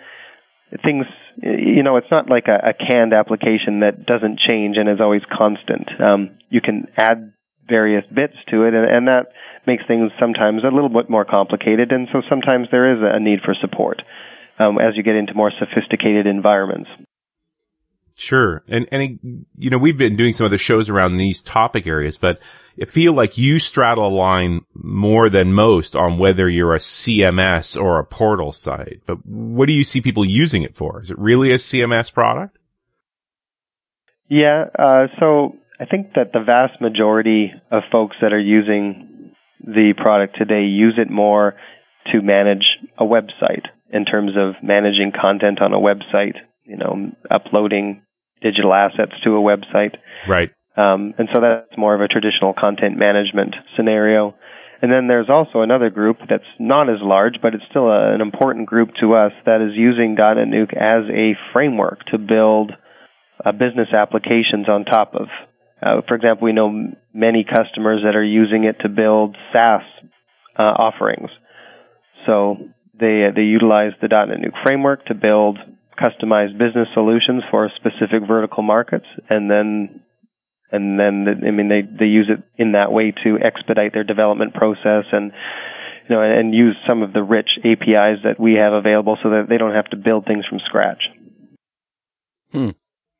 [0.84, 1.06] things
[1.42, 5.22] you know it's not like a, a canned application that doesn't change and is always
[5.36, 5.88] constant.
[6.00, 7.32] Um, you can add
[7.68, 9.32] various bits to it, and, and that
[9.66, 13.40] makes things sometimes a little bit more complicated, and so sometimes there is a need
[13.44, 14.02] for support
[14.58, 16.88] um, as you get into more sophisticated environments.
[18.18, 22.16] Sure, and and you know we've been doing some other shows around these topic areas,
[22.16, 22.40] but
[22.80, 27.78] I feel like you straddle a line more than most on whether you're a CMS
[27.78, 29.02] or a portal site.
[29.04, 31.02] But what do you see people using it for?
[31.02, 32.56] Is it really a CMS product?
[34.28, 39.94] Yeah, uh, so I think that the vast majority of folks that are using the
[39.96, 41.54] product today use it more
[42.12, 42.64] to manage
[42.98, 48.02] a website in terms of managing content on a website, you know, uploading
[48.42, 49.96] digital assets to a website.
[50.28, 50.50] Right.
[50.76, 54.34] Um, and so that's more of a traditional content management scenario.
[54.82, 58.20] And then there's also another group that's not as large, but it's still a, an
[58.20, 62.72] important group to us that is using DotNetNuke as a framework to build
[63.44, 65.28] uh, business applications on top of.
[65.82, 69.82] Uh, for example, we know many customers that are using it to build SaaS
[70.58, 71.30] uh, offerings.
[72.26, 72.56] So
[72.98, 75.58] they they utilize the DotNetNuke framework to build
[76.00, 80.00] customized business solutions for specific vertical markets, and then
[80.72, 84.04] and then the, I mean they they use it in that way to expedite their
[84.04, 85.32] development process and
[86.08, 89.46] you know and use some of the rich APIs that we have available so that
[89.48, 91.02] they don't have to build things from scratch.
[92.52, 92.70] Hmm.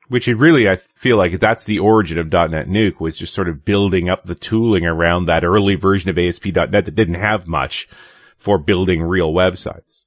[0.08, 3.64] Which it really, I feel like that's the origin of DotNetNuke was just sort of
[3.64, 7.88] building up the tooling around that early version of ASP.NET that didn't have much
[8.36, 10.04] for building real websites.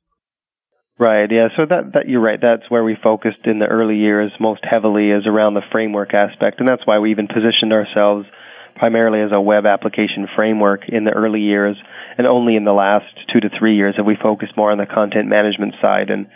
[0.97, 1.31] Right.
[1.31, 1.47] Yeah.
[1.55, 2.39] So that that you're right.
[2.41, 6.59] That's where we focused in the early years most heavily is around the framework aspect,
[6.59, 8.27] and that's why we even positioned ourselves
[8.75, 11.77] primarily as a web application framework in the early years,
[12.17, 14.85] and only in the last two to three years have we focused more on the
[14.85, 16.27] content management side and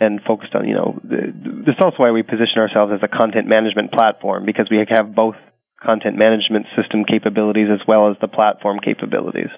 [0.00, 3.46] and focused on you know this is also why we position ourselves as a content
[3.46, 5.34] management platform because we have both
[5.82, 9.50] content management system capabilities as well as the platform capabilities.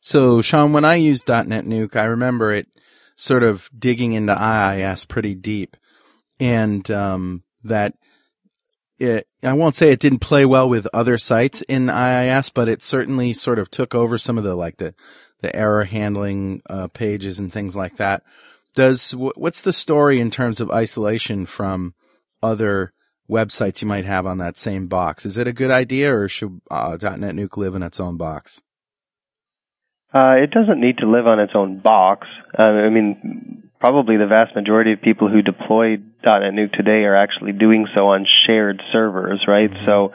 [0.00, 2.66] So, Shaun, when I used DotNetNuke, I remember it
[3.16, 5.76] sort of digging into IIS pretty deep,
[6.40, 7.94] and um, that
[8.98, 12.82] it, I won't say it didn't play well with other sites in IIS, but it
[12.82, 14.94] certainly sort of took over some of the like the
[15.40, 18.22] the error handling uh, pages and things like that.
[18.74, 21.94] Does what's the story in terms of isolation from
[22.42, 22.92] other
[23.30, 25.26] websites you might have on that same box?
[25.26, 28.60] Is it a good idea, or should uh, DotNetNuke live in its own box?
[30.14, 32.26] Uh, it doesn't need to live on its own box.
[32.58, 37.52] Uh, I mean, probably the vast majority of people who deploy DotNetNuke today are actually
[37.52, 39.70] doing so on shared servers, right?
[39.70, 39.86] Mm-hmm.
[39.86, 40.12] So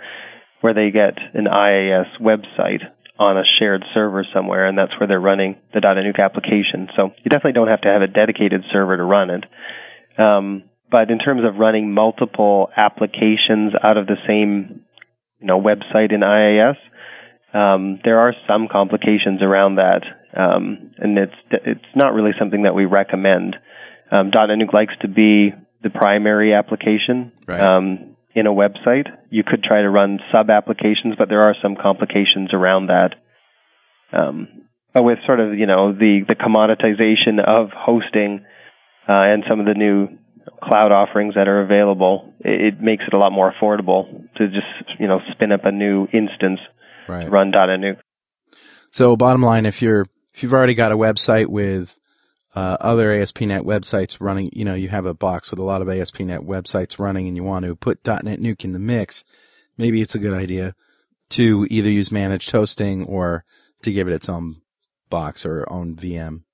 [0.61, 2.81] where they get an IIS website
[3.19, 6.87] on a shared server somewhere, and that's where they're running the Nuke application.
[6.95, 9.45] So you definitely don't have to have a dedicated server to run it.
[10.19, 14.83] Um, but in terms of running multiple applications out of the same,
[15.39, 16.77] you know, website in IIS,
[17.53, 20.03] um, there are some complications around that,
[20.35, 23.55] um, and it's it's not really something that we recommend.
[24.11, 27.59] Um, Nuke likes to be the primary application right.
[27.59, 29.07] um, in a website.
[29.31, 33.15] You could try to run sub applications, but there are some complications around that.
[34.13, 38.45] Um, but with sort of you know the the commoditization of hosting
[39.09, 40.07] uh, and some of the new
[40.63, 44.99] cloud offerings that are available, it, it makes it a lot more affordable to just
[44.99, 46.59] you know spin up a new instance
[47.07, 47.29] right.
[47.29, 47.99] run .NET
[48.91, 51.96] So bottom line, if you're if you've already got a website with
[52.57, 55.89] uh, other ASP.NET websites running, you know, you have a box with a lot of
[55.89, 59.23] ASP.NET websites running, and you want to put DotNetNuke in the mix.
[59.77, 60.73] Maybe it's a good idea
[61.29, 63.45] to either use managed hosting or
[63.83, 64.61] to give it its own
[65.11, 66.45] box or own VM.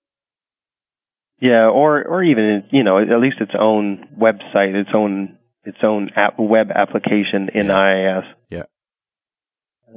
[1.39, 6.09] Yeah, or or even you know at least its own website, its own its own
[6.17, 8.17] app, web application in yeah.
[8.19, 8.25] IIS.
[8.49, 8.63] Yeah.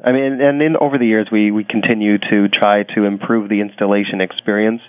[0.04, 3.60] I mean, and in over the years, we we continue to try to improve the
[3.60, 4.82] installation experience.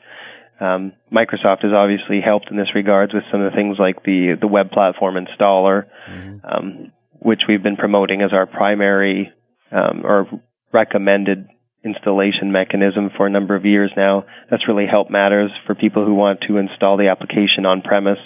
[0.60, 4.36] Um, Microsoft has obviously helped in this regards with some of the things like the
[4.40, 6.38] the web platform installer, mm-hmm.
[6.46, 9.32] um, which we've been promoting as our primary
[9.72, 10.28] um, or
[10.74, 11.48] recommended
[11.86, 14.26] installation mechanism for a number of years now.
[14.50, 18.20] That's really helped matters for people who want to install the application on premise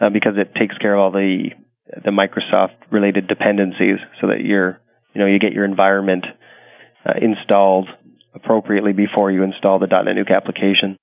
[0.00, 1.50] uh, because it takes care of all the
[2.04, 4.80] the Microsoft related dependencies so that you're
[5.14, 6.24] you know, you get your environment
[7.06, 7.88] uh, installed
[8.34, 10.96] appropriately before you install the DotNetNuke application.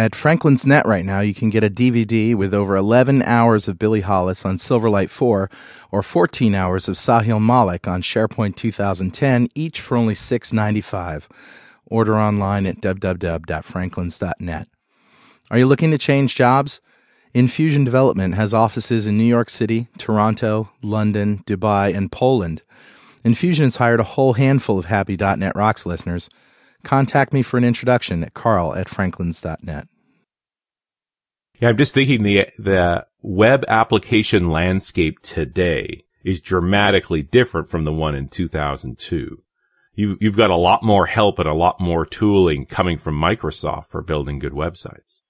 [0.00, 3.78] At Franklin's Net right now, you can get a DVD with over 11 hours of
[3.78, 5.50] Billy Hollis on Silverlight 4
[5.90, 11.24] or 14 hours of Sahil Malik on SharePoint 2010, each for only $6.95.
[11.84, 14.68] Order online at www.franklins.net.
[15.50, 16.80] Are you looking to change jobs?
[17.34, 22.62] Infusion Development has offices in New York City, Toronto, London, Dubai, and Poland.
[23.22, 26.30] Infusion has hired a whole handful of Happy.net Rocks listeners.
[26.84, 29.89] Contact me for an introduction at carl at franklins.net.
[31.60, 37.92] Yeah, I'm just thinking the the web application landscape today is dramatically different from the
[37.92, 39.42] one in 2002.
[39.94, 43.86] You, you've got a lot more help and a lot more tooling coming from Microsoft
[43.86, 45.20] for building good websites.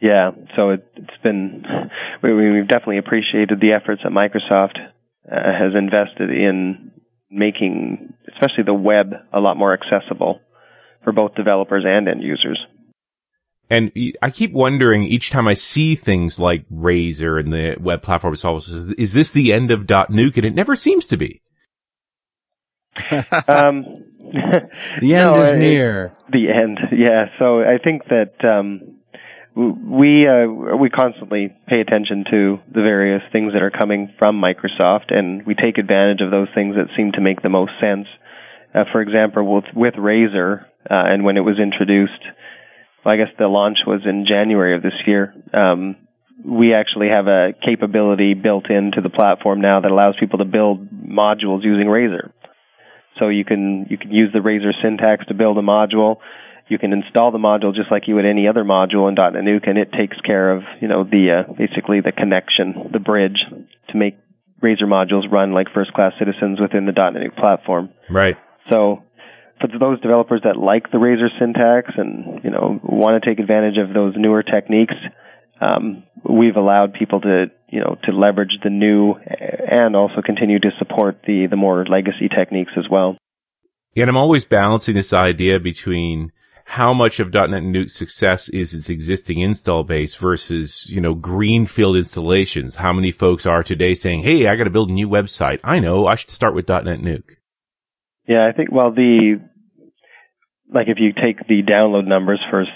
[0.00, 1.64] Yeah, so it, has been
[2.22, 6.92] we, we've definitely appreciated the efforts that Microsoft uh, has invested in
[7.30, 10.40] making, especially the web, a lot more accessible
[11.02, 12.64] for both developers and end users.
[13.70, 18.34] And I keep wondering each time I see things like Razor and the web platform
[18.34, 20.36] solvers, is this the end of .nuke?
[20.36, 21.42] And it never seems to be.
[23.46, 23.84] um,
[25.00, 26.16] the end no, is near.
[26.32, 27.26] The end, yeah.
[27.38, 28.98] So I think that um,
[29.54, 35.12] we uh, we constantly pay attention to the various things that are coming from Microsoft,
[35.12, 38.06] and we take advantage of those things that seem to make the most sense.
[38.74, 42.22] Uh, for example, with with Razor, uh, and when it was introduced,
[43.08, 45.34] well, I guess the launch was in January of this year.
[45.54, 45.96] Um,
[46.44, 50.88] we actually have a capability built into the platform now that allows people to build
[50.90, 52.32] modules using Razor.
[53.18, 56.18] So you can you can use the Razor syntax to build a module
[56.68, 59.78] you can install the module just like you would any other module in DotNetNuke, and
[59.78, 63.38] it takes care of you know the uh, basically the connection, the bridge
[63.88, 64.16] to make
[64.60, 67.90] Razor modules run like first class citizens within the DotNetNuke platform.
[68.10, 68.36] Right.
[68.70, 69.04] So
[69.60, 73.78] for those developers that like the Razor syntax and you know want to take advantage
[73.78, 74.94] of those newer techniques,
[75.60, 80.70] um, we've allowed people to you know to leverage the new and also continue to
[80.78, 83.16] support the the more legacy techniques as well.
[83.96, 86.32] And I'm always balancing this idea between
[86.68, 92.74] how much of DotNetNuke's success is its existing install base versus, you know, greenfield installations.
[92.74, 95.60] How many folks are today saying, Hey, I got to build a new website.
[95.64, 97.37] I know I should start with DotNetNuke.
[98.28, 99.40] Yeah, I think, well, the,
[100.72, 102.66] like if you take the download numbers for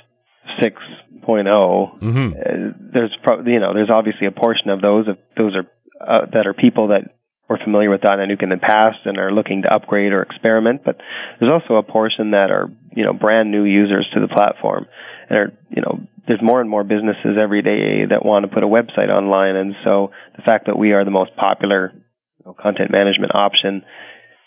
[0.61, 2.33] 6.0, mm-hmm.
[2.33, 5.69] uh, there's, pro- you know, there's obviously a portion of those, of those are,
[6.01, 7.15] uh, that are people that
[7.51, 10.97] were familiar with DotNetNuke in the past and are looking to upgrade or experiment, but
[11.39, 14.87] there's also a portion that are, you know, brand new users to the platform
[15.29, 18.63] and are, you know, there's more and more businesses every day that want to put
[18.63, 19.57] a website online.
[19.57, 21.93] And so the fact that we are the most popular
[22.39, 23.83] you know, content management option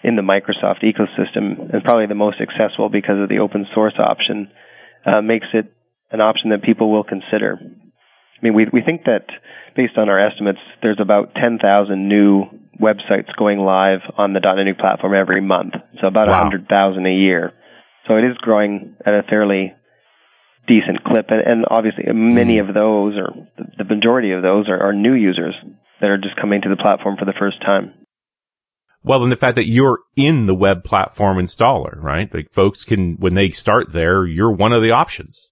[0.05, 4.51] in the Microsoft ecosystem and probably the most successful because of the open source option
[5.03, 5.73] uh, makes it
[6.11, 7.57] an option that people will consider.
[7.59, 9.25] I mean, we we think that
[9.75, 12.45] based on our estimates, there's about 10,000 new
[12.79, 15.73] websites going live on the .NET platform every month.
[15.99, 16.43] So about wow.
[16.43, 17.53] 100,000 a year.
[18.07, 19.73] So it is growing at a fairly
[20.67, 22.67] decent clip, and, and obviously many mm.
[22.67, 23.33] of those, or
[23.77, 25.55] the majority of those, are, are new users
[26.01, 27.93] that are just coming to the platform for the first time.
[29.05, 32.33] Well, and the fact that you're in the web platform installer, right?
[32.33, 35.51] Like folks can, when they start there, you're one of the options.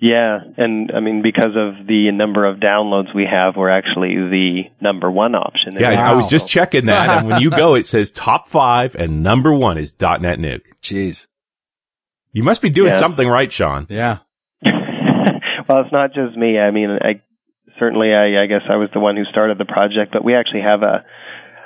[0.00, 4.62] Yeah, and I mean because of the number of downloads we have, we're actually the
[4.80, 5.72] number one option.
[5.78, 6.12] Yeah, wow.
[6.12, 9.52] I was just checking that, and when you go, it says top five, and number
[9.52, 10.62] one is DotNetNuke.
[10.82, 11.26] Jeez,
[12.32, 12.98] you must be doing yeah.
[12.98, 13.88] something right, Shaun.
[13.90, 14.18] Yeah.
[14.64, 16.58] well, it's not just me.
[16.58, 17.20] I mean, I
[17.78, 20.62] certainly, I, I guess I was the one who started the project, but we actually
[20.62, 21.04] have a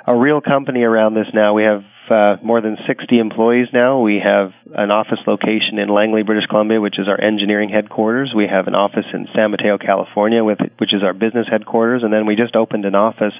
[0.07, 1.53] a real company around this now.
[1.53, 4.01] We have uh, more than 60 employees now.
[4.01, 8.31] We have an office location in Langley, British Columbia, which is our engineering headquarters.
[8.35, 12.03] We have an office in San Mateo, California, with, which is our business headquarters.
[12.03, 13.33] And then we just opened an office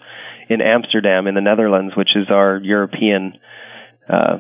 [0.50, 3.34] in Amsterdam in the Netherlands, which is our European
[4.10, 4.38] uh,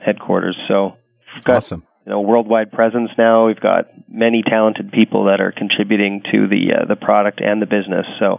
[0.00, 0.56] headquarters.
[0.68, 0.96] So
[1.44, 1.86] got, awesome.
[2.06, 3.46] You know, worldwide presence now.
[3.46, 7.66] We've got many talented people that are contributing to the uh, the product and the
[7.66, 8.06] business.
[8.18, 8.38] So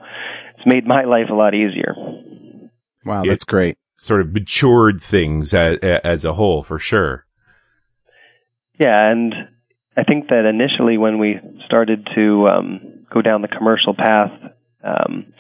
[0.58, 1.94] it's made my life a lot easier.
[3.06, 7.26] Wow, that's great sort of matured things as, as a whole for sure.
[8.80, 9.34] Yeah, and
[9.98, 14.32] I think that initially when we started to um, go down the commercial path,
[14.84, 15.34] um,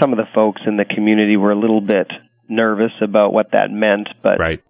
[0.00, 2.08] some of the folks in the community were a little bit
[2.48, 4.60] nervous about what that meant, but right.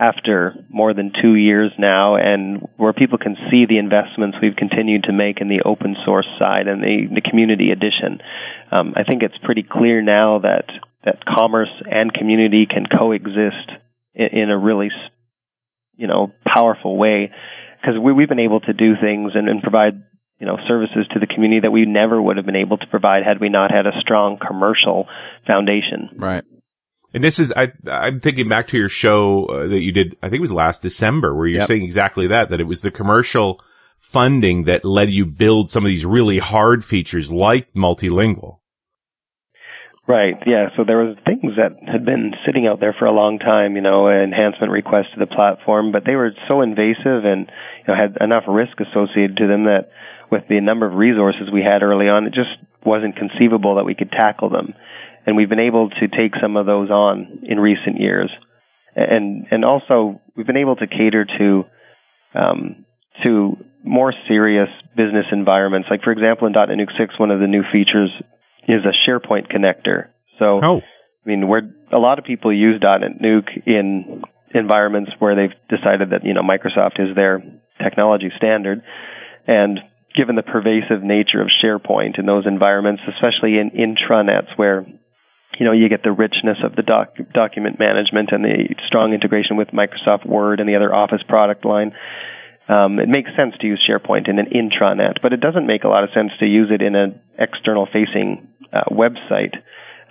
[0.00, 5.04] after more than two years now, and where people can see the investments we've continued
[5.04, 8.18] to make in the open source side and the, the community edition,
[8.72, 10.64] um, I think it's pretty clear now that
[11.04, 13.70] that commerce and community can coexist
[14.14, 14.90] in, in a really,
[15.96, 17.30] you know, powerful way.
[17.80, 20.02] Because we, we've been able to do things and, and provide,
[20.38, 23.24] you know, services to the community that we never would have been able to provide
[23.24, 25.06] had we not had a strong commercial
[25.46, 26.10] foundation.
[26.16, 26.44] Right.
[27.12, 30.28] And this is, I, I'm thinking back to your show uh, that you did, I
[30.28, 31.68] think it was last December, where you're yep.
[31.68, 33.60] saying exactly that, that it was the commercial
[33.98, 38.59] funding that led you build some of these really hard features like multilingual.
[40.10, 40.42] Right.
[40.44, 40.70] Yeah.
[40.76, 43.80] So there was things that had been sitting out there for a long time, you
[43.80, 48.18] know, enhancement requests to the platform, but they were so invasive and you know had
[48.20, 49.90] enough risk associated to them that
[50.28, 52.50] with the number of resources we had early on, it just
[52.84, 54.74] wasn't conceivable that we could tackle them.
[55.26, 58.32] And we've been able to take some of those on in recent years,
[58.96, 61.64] and and also we've been able to cater to
[62.34, 62.84] um,
[63.22, 65.86] to more serious business environments.
[65.88, 68.10] Like for example, in DotNetNuke 6, one of the new features
[68.68, 70.08] is a SharePoint connector.
[70.38, 70.80] So, oh.
[70.80, 74.22] I mean, where a lot of people use DotNetNuke in
[74.54, 77.42] environments where they've decided that you know Microsoft is their
[77.82, 78.82] technology standard,
[79.46, 79.80] and
[80.14, 84.86] given the pervasive nature of SharePoint in those environments, especially in intranets where
[85.58, 89.56] you know you get the richness of the doc, document management and the strong integration
[89.56, 91.92] with Microsoft Word and the other Office product line.
[92.70, 95.88] Um, it makes sense to use SharePoint in an intranet, but it doesn't make a
[95.88, 99.56] lot of sense to use it in an external facing uh, website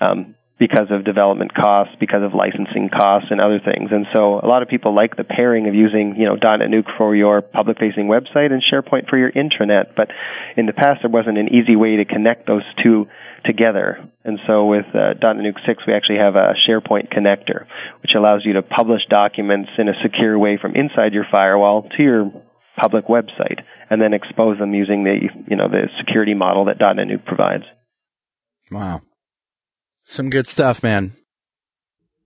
[0.02, 3.92] um, because of development costs, because of licensing costs, and other things.
[3.94, 7.16] And so a lot of people like the pairing of using, you know, DotNetNuke for
[7.16, 9.96] your public-facing website and SharePoint for your intranet.
[9.96, 10.10] But
[10.58, 13.08] in the past, there wasn't an easy way to connect those two
[13.46, 14.04] together.
[14.26, 17.68] And so with uh, DotNetNuke 6, we actually have a SharePoint connector,
[18.02, 22.04] which allows you to publish documents in a secure way from inside your firewall to
[22.04, 22.32] your
[22.80, 27.26] public website and then expose them using the you know the security model that DotNetNuke
[27.26, 27.64] provides.
[28.72, 29.02] Wow.
[30.06, 31.14] Some good stuff, man.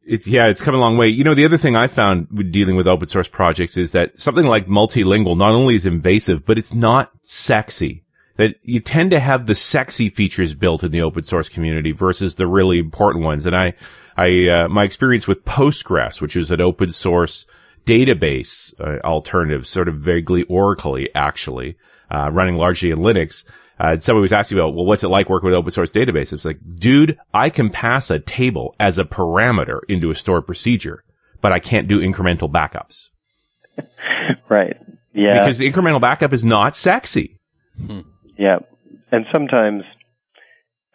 [0.05, 1.07] It's yeah, it's come a long way.
[1.07, 4.19] You know, the other thing I found with dealing with open source projects is that
[4.19, 8.03] something like multilingual not only is invasive, but it's not sexy.
[8.35, 12.35] That you tend to have the sexy features built in the open source community versus
[12.35, 13.45] the really important ones.
[13.45, 13.73] And I,
[14.17, 17.45] I, uh, my experience with Postgres, which is an open source
[17.85, 21.77] database uh, alternative, sort of vaguely Oracle actually,
[22.09, 23.43] uh, running largely in Linux,
[23.79, 26.31] uh, somebody was asking about, well, what's it like working with open source database?
[26.31, 31.03] It's like, dude, I can pass a table as a parameter into a stored procedure,
[31.41, 33.09] but I can't do incremental backups.
[34.49, 34.77] right.
[35.13, 35.39] Yeah.
[35.39, 37.39] Because incremental backup is not sexy.
[37.85, 38.01] Hmm.
[38.37, 38.59] Yeah.
[39.11, 39.83] And sometimes,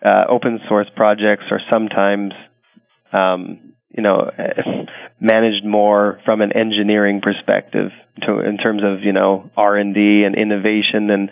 [0.05, 2.33] uh, open source projects are sometimes,
[3.13, 4.31] um, you know,
[5.21, 7.91] managed more from an engineering perspective
[8.23, 11.31] to, in terms of, you know, R&D and innovation and,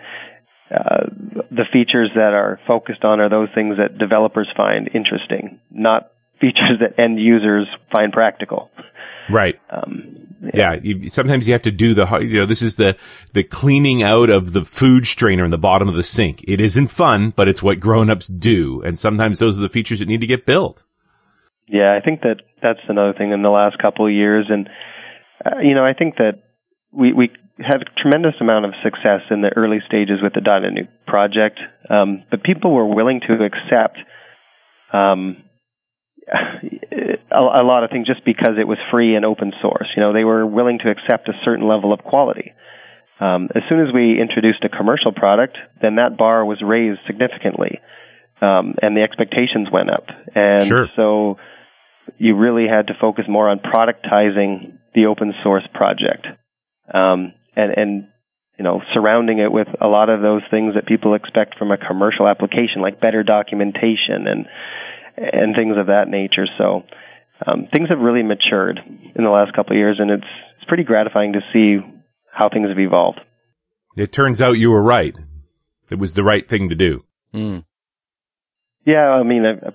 [0.69, 1.05] uh,
[1.49, 6.79] the features that are focused on are those things that developers find interesting, not features
[6.81, 8.69] that end users find practical.
[9.29, 9.59] Right.
[9.69, 10.73] Um, yeah.
[10.73, 12.97] yeah you, sometimes you have to do the, you know, this is the,
[13.33, 16.43] the cleaning out of the food strainer in the bottom of the sink.
[16.47, 18.81] It isn't fun, but it's what grown-ups do.
[18.83, 20.83] And sometimes those are the features that need to get built.
[21.67, 24.47] Yeah, I think that that's another thing in the last couple of years.
[24.49, 24.69] And,
[25.45, 26.43] uh, you know, I think that
[26.91, 31.05] we, we had a tremendous amount of success in the early stages with the .NET
[31.05, 31.59] project,
[31.89, 33.97] um, but people were willing to accept
[34.93, 35.43] um,
[36.31, 39.87] a, a, lot of things just because it was free and open source.
[39.95, 42.53] You know, they were willing to accept a certain level of quality.
[43.19, 47.79] Um, as soon as we introduced a commercial product, then that bar was raised significantly,
[48.41, 50.05] um, and the expectations went up.
[50.35, 50.87] And sure.
[50.95, 51.37] so
[52.17, 56.27] you really had to focus more on productizing the open source project.
[56.93, 58.07] Um, and and
[58.57, 61.77] you know surrounding it with a lot of those things that people expect from a
[61.77, 64.45] commercial application, like better documentation and
[65.17, 66.45] and things of that nature.
[66.57, 66.83] So
[67.45, 70.27] um, things have really matured in the last couple of years, and it's
[70.57, 71.77] it's pretty gratifying to see
[72.31, 73.19] how things have evolved.
[73.95, 75.15] It turns out you were right.
[75.89, 77.03] It was the right thing to do.
[77.33, 77.65] Mm.
[78.85, 79.69] Yeah, I mean, I,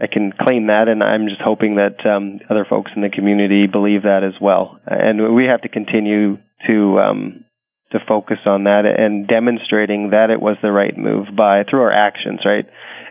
[0.00, 3.66] I can claim that, and I'm just hoping that um, other folks in the community
[3.66, 4.78] believe that as well.
[4.86, 7.44] And we have to continue to um,
[7.90, 11.92] to focus on that and demonstrating that it was the right move by through our
[11.92, 12.40] actions.
[12.44, 12.66] Right.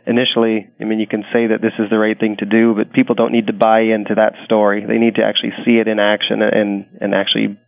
[0.06, 2.94] Initially, I mean, you can say that this is the right thing to do, but
[2.94, 4.86] people don't need to buy into that story.
[4.88, 7.60] They need to actually see it in action and and actually,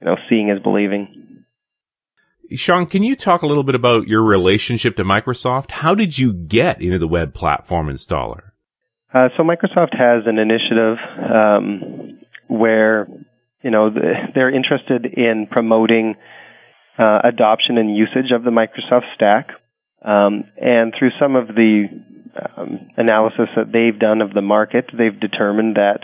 [0.00, 1.37] you know, seeing is believing.
[2.56, 5.70] Shaun, can you talk a little bit about your relationship to Microsoft?
[5.70, 8.52] How did you get into the web platform installer?
[9.12, 10.98] Uh, so Microsoft has an initiative
[11.32, 12.18] um,
[12.48, 13.06] where
[13.62, 13.90] you know
[14.34, 16.14] they're interested in promoting
[16.98, 19.48] uh, adoption and usage of the Microsoft stack,
[20.02, 21.84] um, and through some of the
[22.56, 26.00] um, analysis that they've done of the market, they've determined that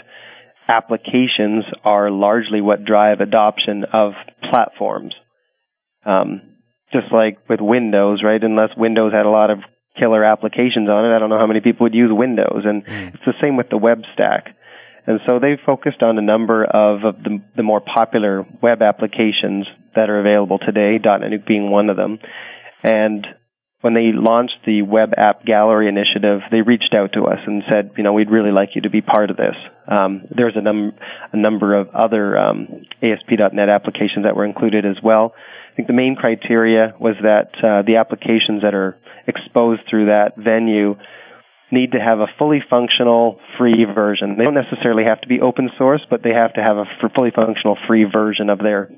[0.69, 4.13] applications are largely what drive adoption of
[4.51, 5.15] platforms.
[6.05, 6.43] Um,
[6.93, 8.43] just like with Windows, right?
[8.43, 9.59] Unless Windows had a lot of
[9.99, 12.63] killer applications on it, I don't know how many people would use Windows.
[12.65, 13.15] And mm.
[13.15, 14.55] it's the same with the web stack.
[15.07, 19.67] And so they focused on a number of, of the, the, more popular web applications
[19.95, 22.19] that are available today, .NET being one of them.
[22.83, 23.27] And
[23.83, 27.91] when they launched the Web App Gallery initiative, they reached out to us and said,
[27.99, 29.55] you know, we'd really like you to be part of this.
[29.87, 30.95] Um, there's a, num-
[31.35, 35.35] a number of other um, ASP.NET applications that were included as well.
[35.75, 38.97] I think the main criteria was that uh, the applications that are
[39.27, 40.95] exposed through that venue
[41.73, 44.37] need to have a fully functional free version.
[44.39, 47.33] They don't necessarily have to be open source, but they have to have a fully
[47.35, 48.89] functional free version of their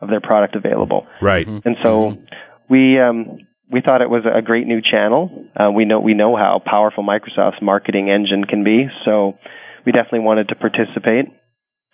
[0.00, 1.06] of their product available.
[1.22, 1.46] Right.
[1.46, 1.68] Mm-hmm.
[1.68, 2.24] And so mm-hmm.
[2.68, 3.38] we um,
[3.70, 5.46] we thought it was a great new channel.
[5.54, 9.38] Uh, we know we know how powerful Microsoft's marketing engine can be, so
[9.86, 11.26] we definitely wanted to participate.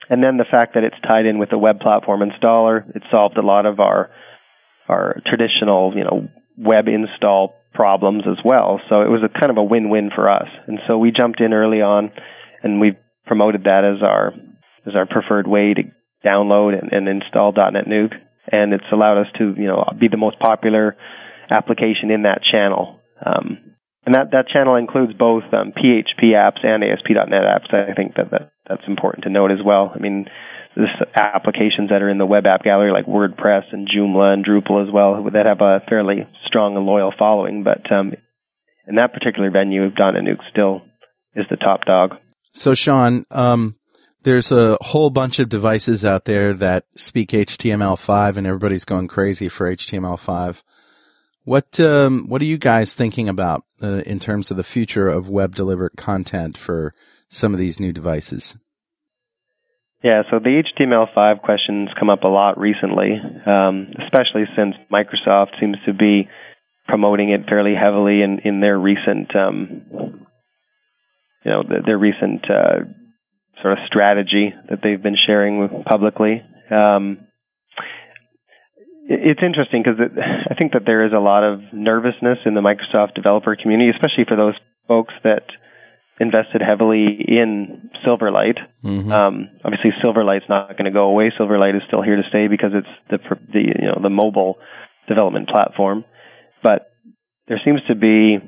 [0.09, 3.36] And then the fact that it's tied in with the web platform installer, it solved
[3.36, 4.11] a lot of our
[4.91, 6.28] our traditional, you know,
[6.59, 8.80] web install problems as well.
[8.88, 10.49] So it was a kind of a win-win for us.
[10.66, 12.11] And so we jumped in early on
[12.62, 14.32] and we promoted that as our
[14.86, 15.82] as our preferred way to
[16.26, 18.14] download and, and install DotNetNuke.
[18.51, 20.97] And it's allowed us to, you know, be the most popular
[21.51, 22.99] application in that channel.
[23.24, 23.59] Um,
[24.07, 27.72] and that, that channel includes both um, PHP apps and ASP.NET apps.
[27.74, 29.93] I think that, that that's important to note as well.
[29.95, 30.26] I mean,
[30.76, 34.86] this applications that are in the web app gallery like WordPress and Joomla and Drupal
[34.86, 37.64] as well that have a fairly strong and loyal following.
[37.64, 38.12] But um,
[38.86, 40.82] in that particular venue, DotNetNuke still
[41.34, 42.16] is the top dog.
[42.52, 43.76] So, Shaun, um,
[44.22, 49.48] there's a whole bunch of devices out there that speak HTML5 and everybody's going crazy
[49.48, 50.62] for HTML5.
[51.44, 55.30] What um, what are you guys thinking about uh, in terms of the future of
[55.30, 56.94] web delivered content for
[57.28, 58.56] some of these new devices?
[60.03, 65.76] Yeah, so the HTML5 questions come up a lot recently, um, especially since Microsoft seems
[65.84, 66.26] to be
[66.88, 69.82] promoting it fairly heavily in, in their recent, um,
[71.44, 72.80] you know, their recent uh,
[73.61, 76.42] sort of strategy that they've been sharing publicly.
[76.70, 77.18] Um,
[79.07, 80.12] it's interesting because it,
[80.51, 84.24] I think that there is a lot of nervousness in the Microsoft developer community, especially
[84.26, 84.55] for those
[84.88, 85.44] folks that
[86.20, 88.58] invested heavily in Silverlight.
[88.84, 89.10] Mm-hmm.
[89.10, 91.32] Um, obviously, Silverlight's not going to go away.
[91.38, 93.18] Silverlight is still here to stay because it's the
[93.52, 94.56] the you know the mobile
[95.08, 96.04] development platform.
[96.62, 96.90] But
[97.48, 98.38] there seems to be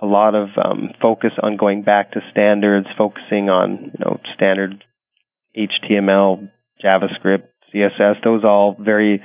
[0.00, 4.82] a lot of um, focus on going back to standards, focusing on you know standard
[5.56, 6.50] HTML,
[6.82, 8.24] JavaScript, CSS.
[8.24, 9.22] Those all very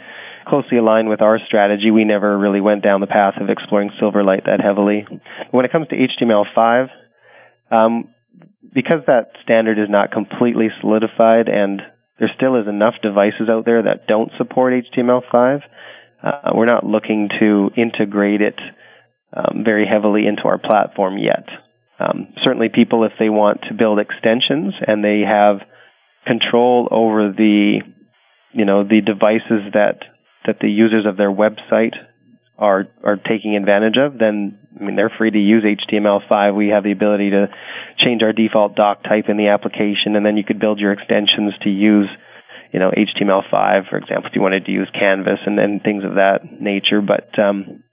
[0.48, 1.92] closely aligned with our strategy.
[1.92, 5.06] We never really went down the path of exploring Silverlight that heavily.
[5.52, 6.90] When it comes to HTML5,
[7.72, 8.10] um,
[8.74, 11.82] because that standard is not completely solidified and
[12.20, 15.62] there still is enough devices out there that don't support HTML5,
[16.24, 18.60] uh, we're not looking to integrate it
[19.36, 21.48] um, very heavily into our platform yet.
[22.00, 25.58] Um, certainly, people, if they want to build extensions and they have
[26.26, 27.80] control over the,
[28.52, 30.00] you know, the devices that
[30.48, 31.94] that the users of their website
[32.58, 36.56] are are taking advantage of, then I mean they're free to use HTML5.
[36.56, 37.48] We have the ability to
[38.04, 41.54] change our default doc type in the application, and then you could build your extensions
[41.62, 42.10] to use,
[42.74, 46.16] you know, HTML5, for example, if you wanted to use Canvas and, and things of
[46.16, 47.02] that nature.
[47.02, 47.84] But um,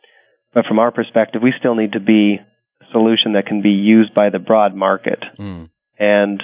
[0.55, 2.39] but from our perspective, we still need to be
[2.81, 5.23] a solution that can be used by the broad market.
[5.39, 5.69] Mm.
[5.99, 6.43] And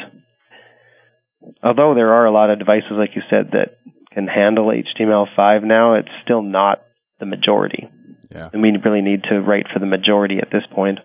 [1.63, 3.79] although there are a lot of devices, like you said, that
[4.13, 6.83] can handle HTML5 now, it's still not
[7.19, 7.89] the majority.
[8.31, 8.51] Yeah.
[8.53, 10.99] And we really need to write for the majority at this point.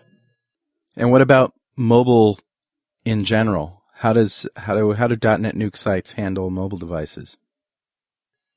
[0.96, 2.38] And what about mobile
[3.04, 3.82] in general?
[3.94, 7.38] How does how do how do DotNetNuke sites handle mobile devices?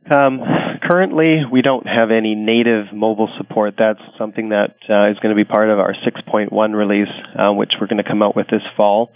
[0.09, 0.39] Um,
[0.81, 3.75] currently, we don't have any native mobile support.
[3.77, 7.71] That's something that uh, is going to be part of our 6.1 release, uh, which
[7.79, 9.11] we're going to come out with this fall.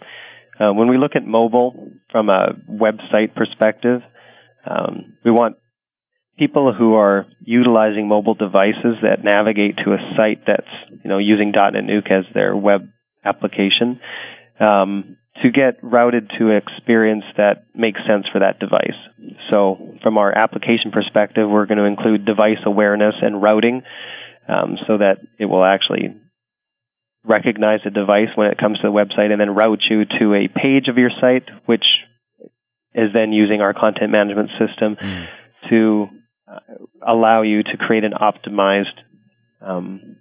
[0.60, 4.02] Uh, when we look at mobile from a website perspective,
[4.66, 5.58] um, we want
[6.38, 10.68] people who are utilizing mobile devices that navigate to a site that's
[11.04, 12.90] you know using DotNetNuke as their web
[13.24, 14.00] application.
[14.60, 18.96] Um, to get routed to an experience that makes sense for that device.
[19.52, 23.82] So, from our application perspective, we're going to include device awareness and routing
[24.48, 26.16] um, so that it will actually
[27.26, 30.48] recognize a device when it comes to the website and then route you to a
[30.48, 31.86] page of your site, which
[32.96, 35.26] is then using our content management system mm.
[35.70, 36.08] to
[36.48, 36.60] uh,
[37.08, 39.00] allow you to create an optimized
[39.62, 40.18] um,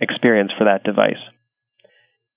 [0.00, 1.20] experience for that device.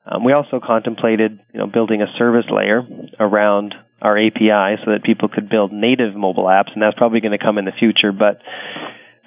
[0.05, 2.81] Um, we also contemplated, you know, building a service layer
[3.19, 7.38] around our API so that people could build native mobile apps, and that's probably going
[7.38, 8.11] to come in the future.
[8.11, 8.41] But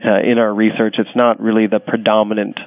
[0.04, 2.58] uh, in our research, it's not really the predominant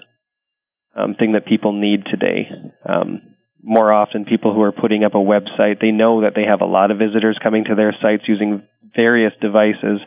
[0.95, 2.49] um, thing that people need today.
[2.87, 6.61] Um, more often, people who are putting up a website, they know that they have
[6.61, 8.63] a lot of visitors coming to their sites using
[8.95, 9.99] various devices,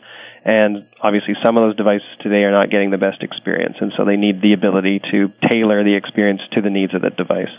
[0.45, 4.03] and obviously, some of those devices today are not getting the best experience, and so
[4.05, 7.53] they need the ability to tailor the experience to the needs of that device.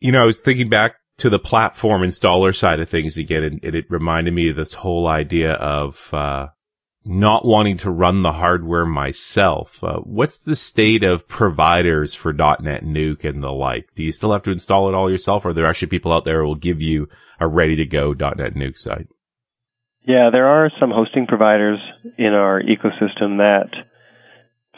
[0.00, 3.64] You know, I was thinking back to the platform installer side of things again, and,
[3.64, 6.48] and it reminded me of this whole idea of uh,
[7.08, 9.82] not wanting to run the hardware myself.
[9.82, 13.88] Uh, what's the state of providers for DotNetNuke and the like?
[13.94, 16.26] Do you still have to install it all yourself, or are there actually people out
[16.26, 17.08] there who will give you
[17.40, 19.08] a ready to go DotNetNuke site?
[20.06, 21.78] Yeah, there are some hosting providers
[22.18, 23.70] in our ecosystem that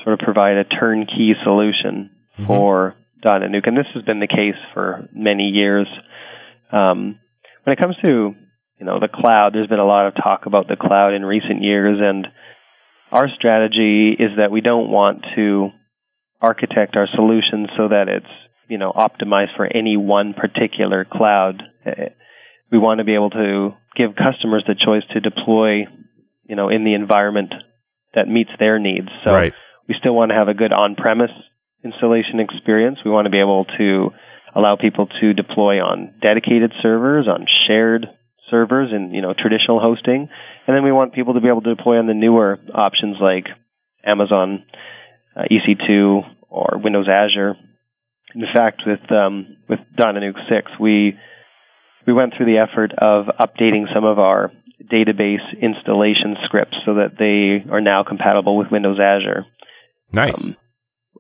[0.05, 2.47] sort of provide a turnkey solution mm-hmm.
[2.47, 5.89] for DotNetNuke, and this has been the case for many years.
[6.71, 7.19] Um,
[7.65, 8.37] when it comes to
[8.81, 11.63] you know the cloud, there's been a lot of talk about the cloud in recent
[11.63, 12.27] years, and
[13.13, 15.69] our strategy is that we don't want to
[16.41, 18.33] architect our solution so that it's
[18.69, 21.63] you know optimized for any one particular cloud.
[22.73, 25.85] We want to be able to give customers the choice to deploy,
[26.49, 27.53] you know, in the environment
[28.15, 29.09] that meets their needs.
[29.25, 29.53] So right.
[29.89, 31.33] we still want to have a good on-premise
[31.85, 32.99] installation experience.
[33.05, 34.11] We want to be able to
[34.55, 38.07] allow people to deploy on dedicated servers, on shared
[38.51, 40.29] servers, and you know traditional hosting.
[40.67, 43.47] And then we want people to be able to deploy on the newer options like
[44.05, 44.65] Amazon
[45.37, 47.55] uh, EC2 or Windows Azure.
[48.35, 51.19] In fact, with um, with .NET 6, we
[52.07, 54.53] we went through the effort of updating some of our
[54.91, 59.47] database installation scripts so that they are now compatible with Windows Azure.
[60.13, 60.45] Nice.
[60.45, 60.57] Um,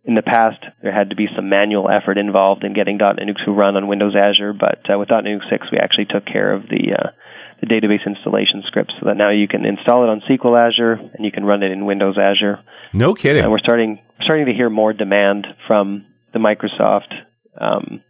[0.05, 3.53] in the past, there had to be some manual effort involved in getting Nukes to
[3.53, 6.96] run on Windows Azure, but uh, with Nuke 6, we actually took care of the
[6.98, 7.11] uh,
[7.61, 11.26] the database installation scripts so that now you can install it on SQL Azure and
[11.26, 12.59] you can run it in Windows Azure.
[12.94, 13.42] no kidding.
[13.42, 17.12] And we're starting starting to hear more demand from the Microsoft,
[17.61, 18.03] um,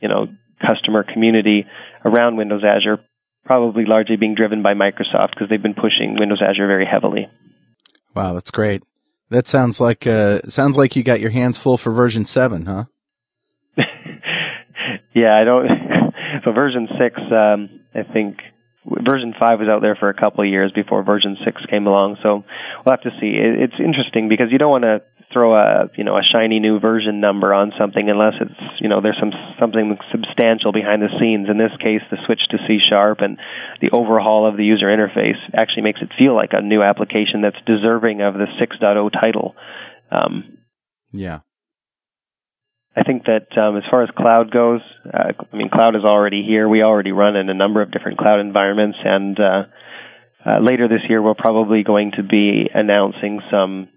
[0.00, 0.26] you know,
[0.60, 1.64] customer community
[2.04, 2.98] around Windows Azure,
[3.46, 7.28] probably largely being driven by Microsoft because they've been pushing Windows Azure very heavily.
[8.14, 8.82] Wow, that's great.
[9.30, 12.84] That sounds like uh sounds like you got your hands full for version 7, huh?
[15.14, 15.68] yeah, I don't.
[16.44, 18.38] so version six, um, I think
[18.86, 22.16] version five was out there for a couple of years before version six came along.
[22.22, 22.44] So
[22.84, 23.36] we'll have to see.
[23.36, 25.02] It's interesting because you don't want to
[25.32, 29.00] throw a you know a shiny new version number on something unless it's you know
[29.00, 31.48] there's some something substantial behind the scenes.
[31.48, 33.38] In this case, the switch to C sharp and
[33.80, 37.60] the overhaul of the user interface actually makes it feel like a new application that's
[37.66, 39.54] deserving of the 6.0 title.
[40.10, 40.58] Um,
[41.12, 41.40] Yeah.
[42.96, 46.42] I think that um, as far as cloud goes, uh, I mean, cloud is already
[46.42, 46.68] here.
[46.68, 49.62] We already run in a number of different cloud environments, and uh,
[50.44, 53.88] uh, later this year, we're probably going to be announcing some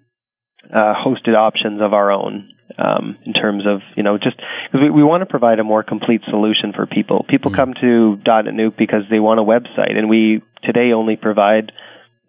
[0.70, 2.50] uh, hosted options of our own.
[2.78, 5.84] Um, in terms of you know just because we, we want to provide a more
[5.84, 7.26] complete solution for people.
[7.28, 11.74] People come to .NET Nuke because they want a website, and we today only provide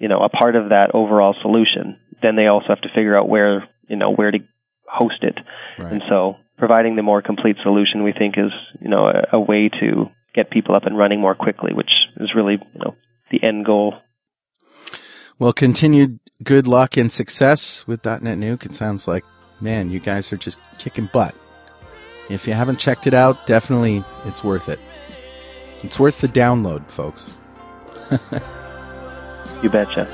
[0.00, 1.96] you know a part of that overall solution.
[2.22, 4.38] Then they also have to figure out where you know where to
[4.84, 5.38] host it,
[5.78, 5.92] Right.
[5.92, 9.70] and so providing the more complete solution we think is you know a, a way
[9.80, 12.96] to get people up and running more quickly, which is really you know
[13.30, 13.94] the end goal.
[15.38, 18.66] Well, continued good luck and success with DotNetNuke.
[18.66, 19.24] It sounds like,
[19.60, 21.34] man, you guys are just kicking butt.
[22.30, 24.78] If you haven't checked it out, definitely it's worth it.
[25.82, 27.38] It's worth the download, folks.
[29.62, 30.06] You betcha.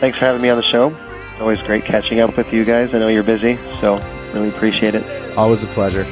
[0.00, 0.94] Thanks for having me on the show.
[1.40, 2.94] Always great catching up with you guys.
[2.94, 3.96] I know you're busy, so
[4.34, 5.04] really appreciate it.
[5.36, 6.04] Always a pleasure.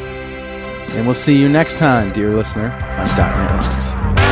[0.96, 4.31] And we'll see you next time, dear listener, on .NET Linux.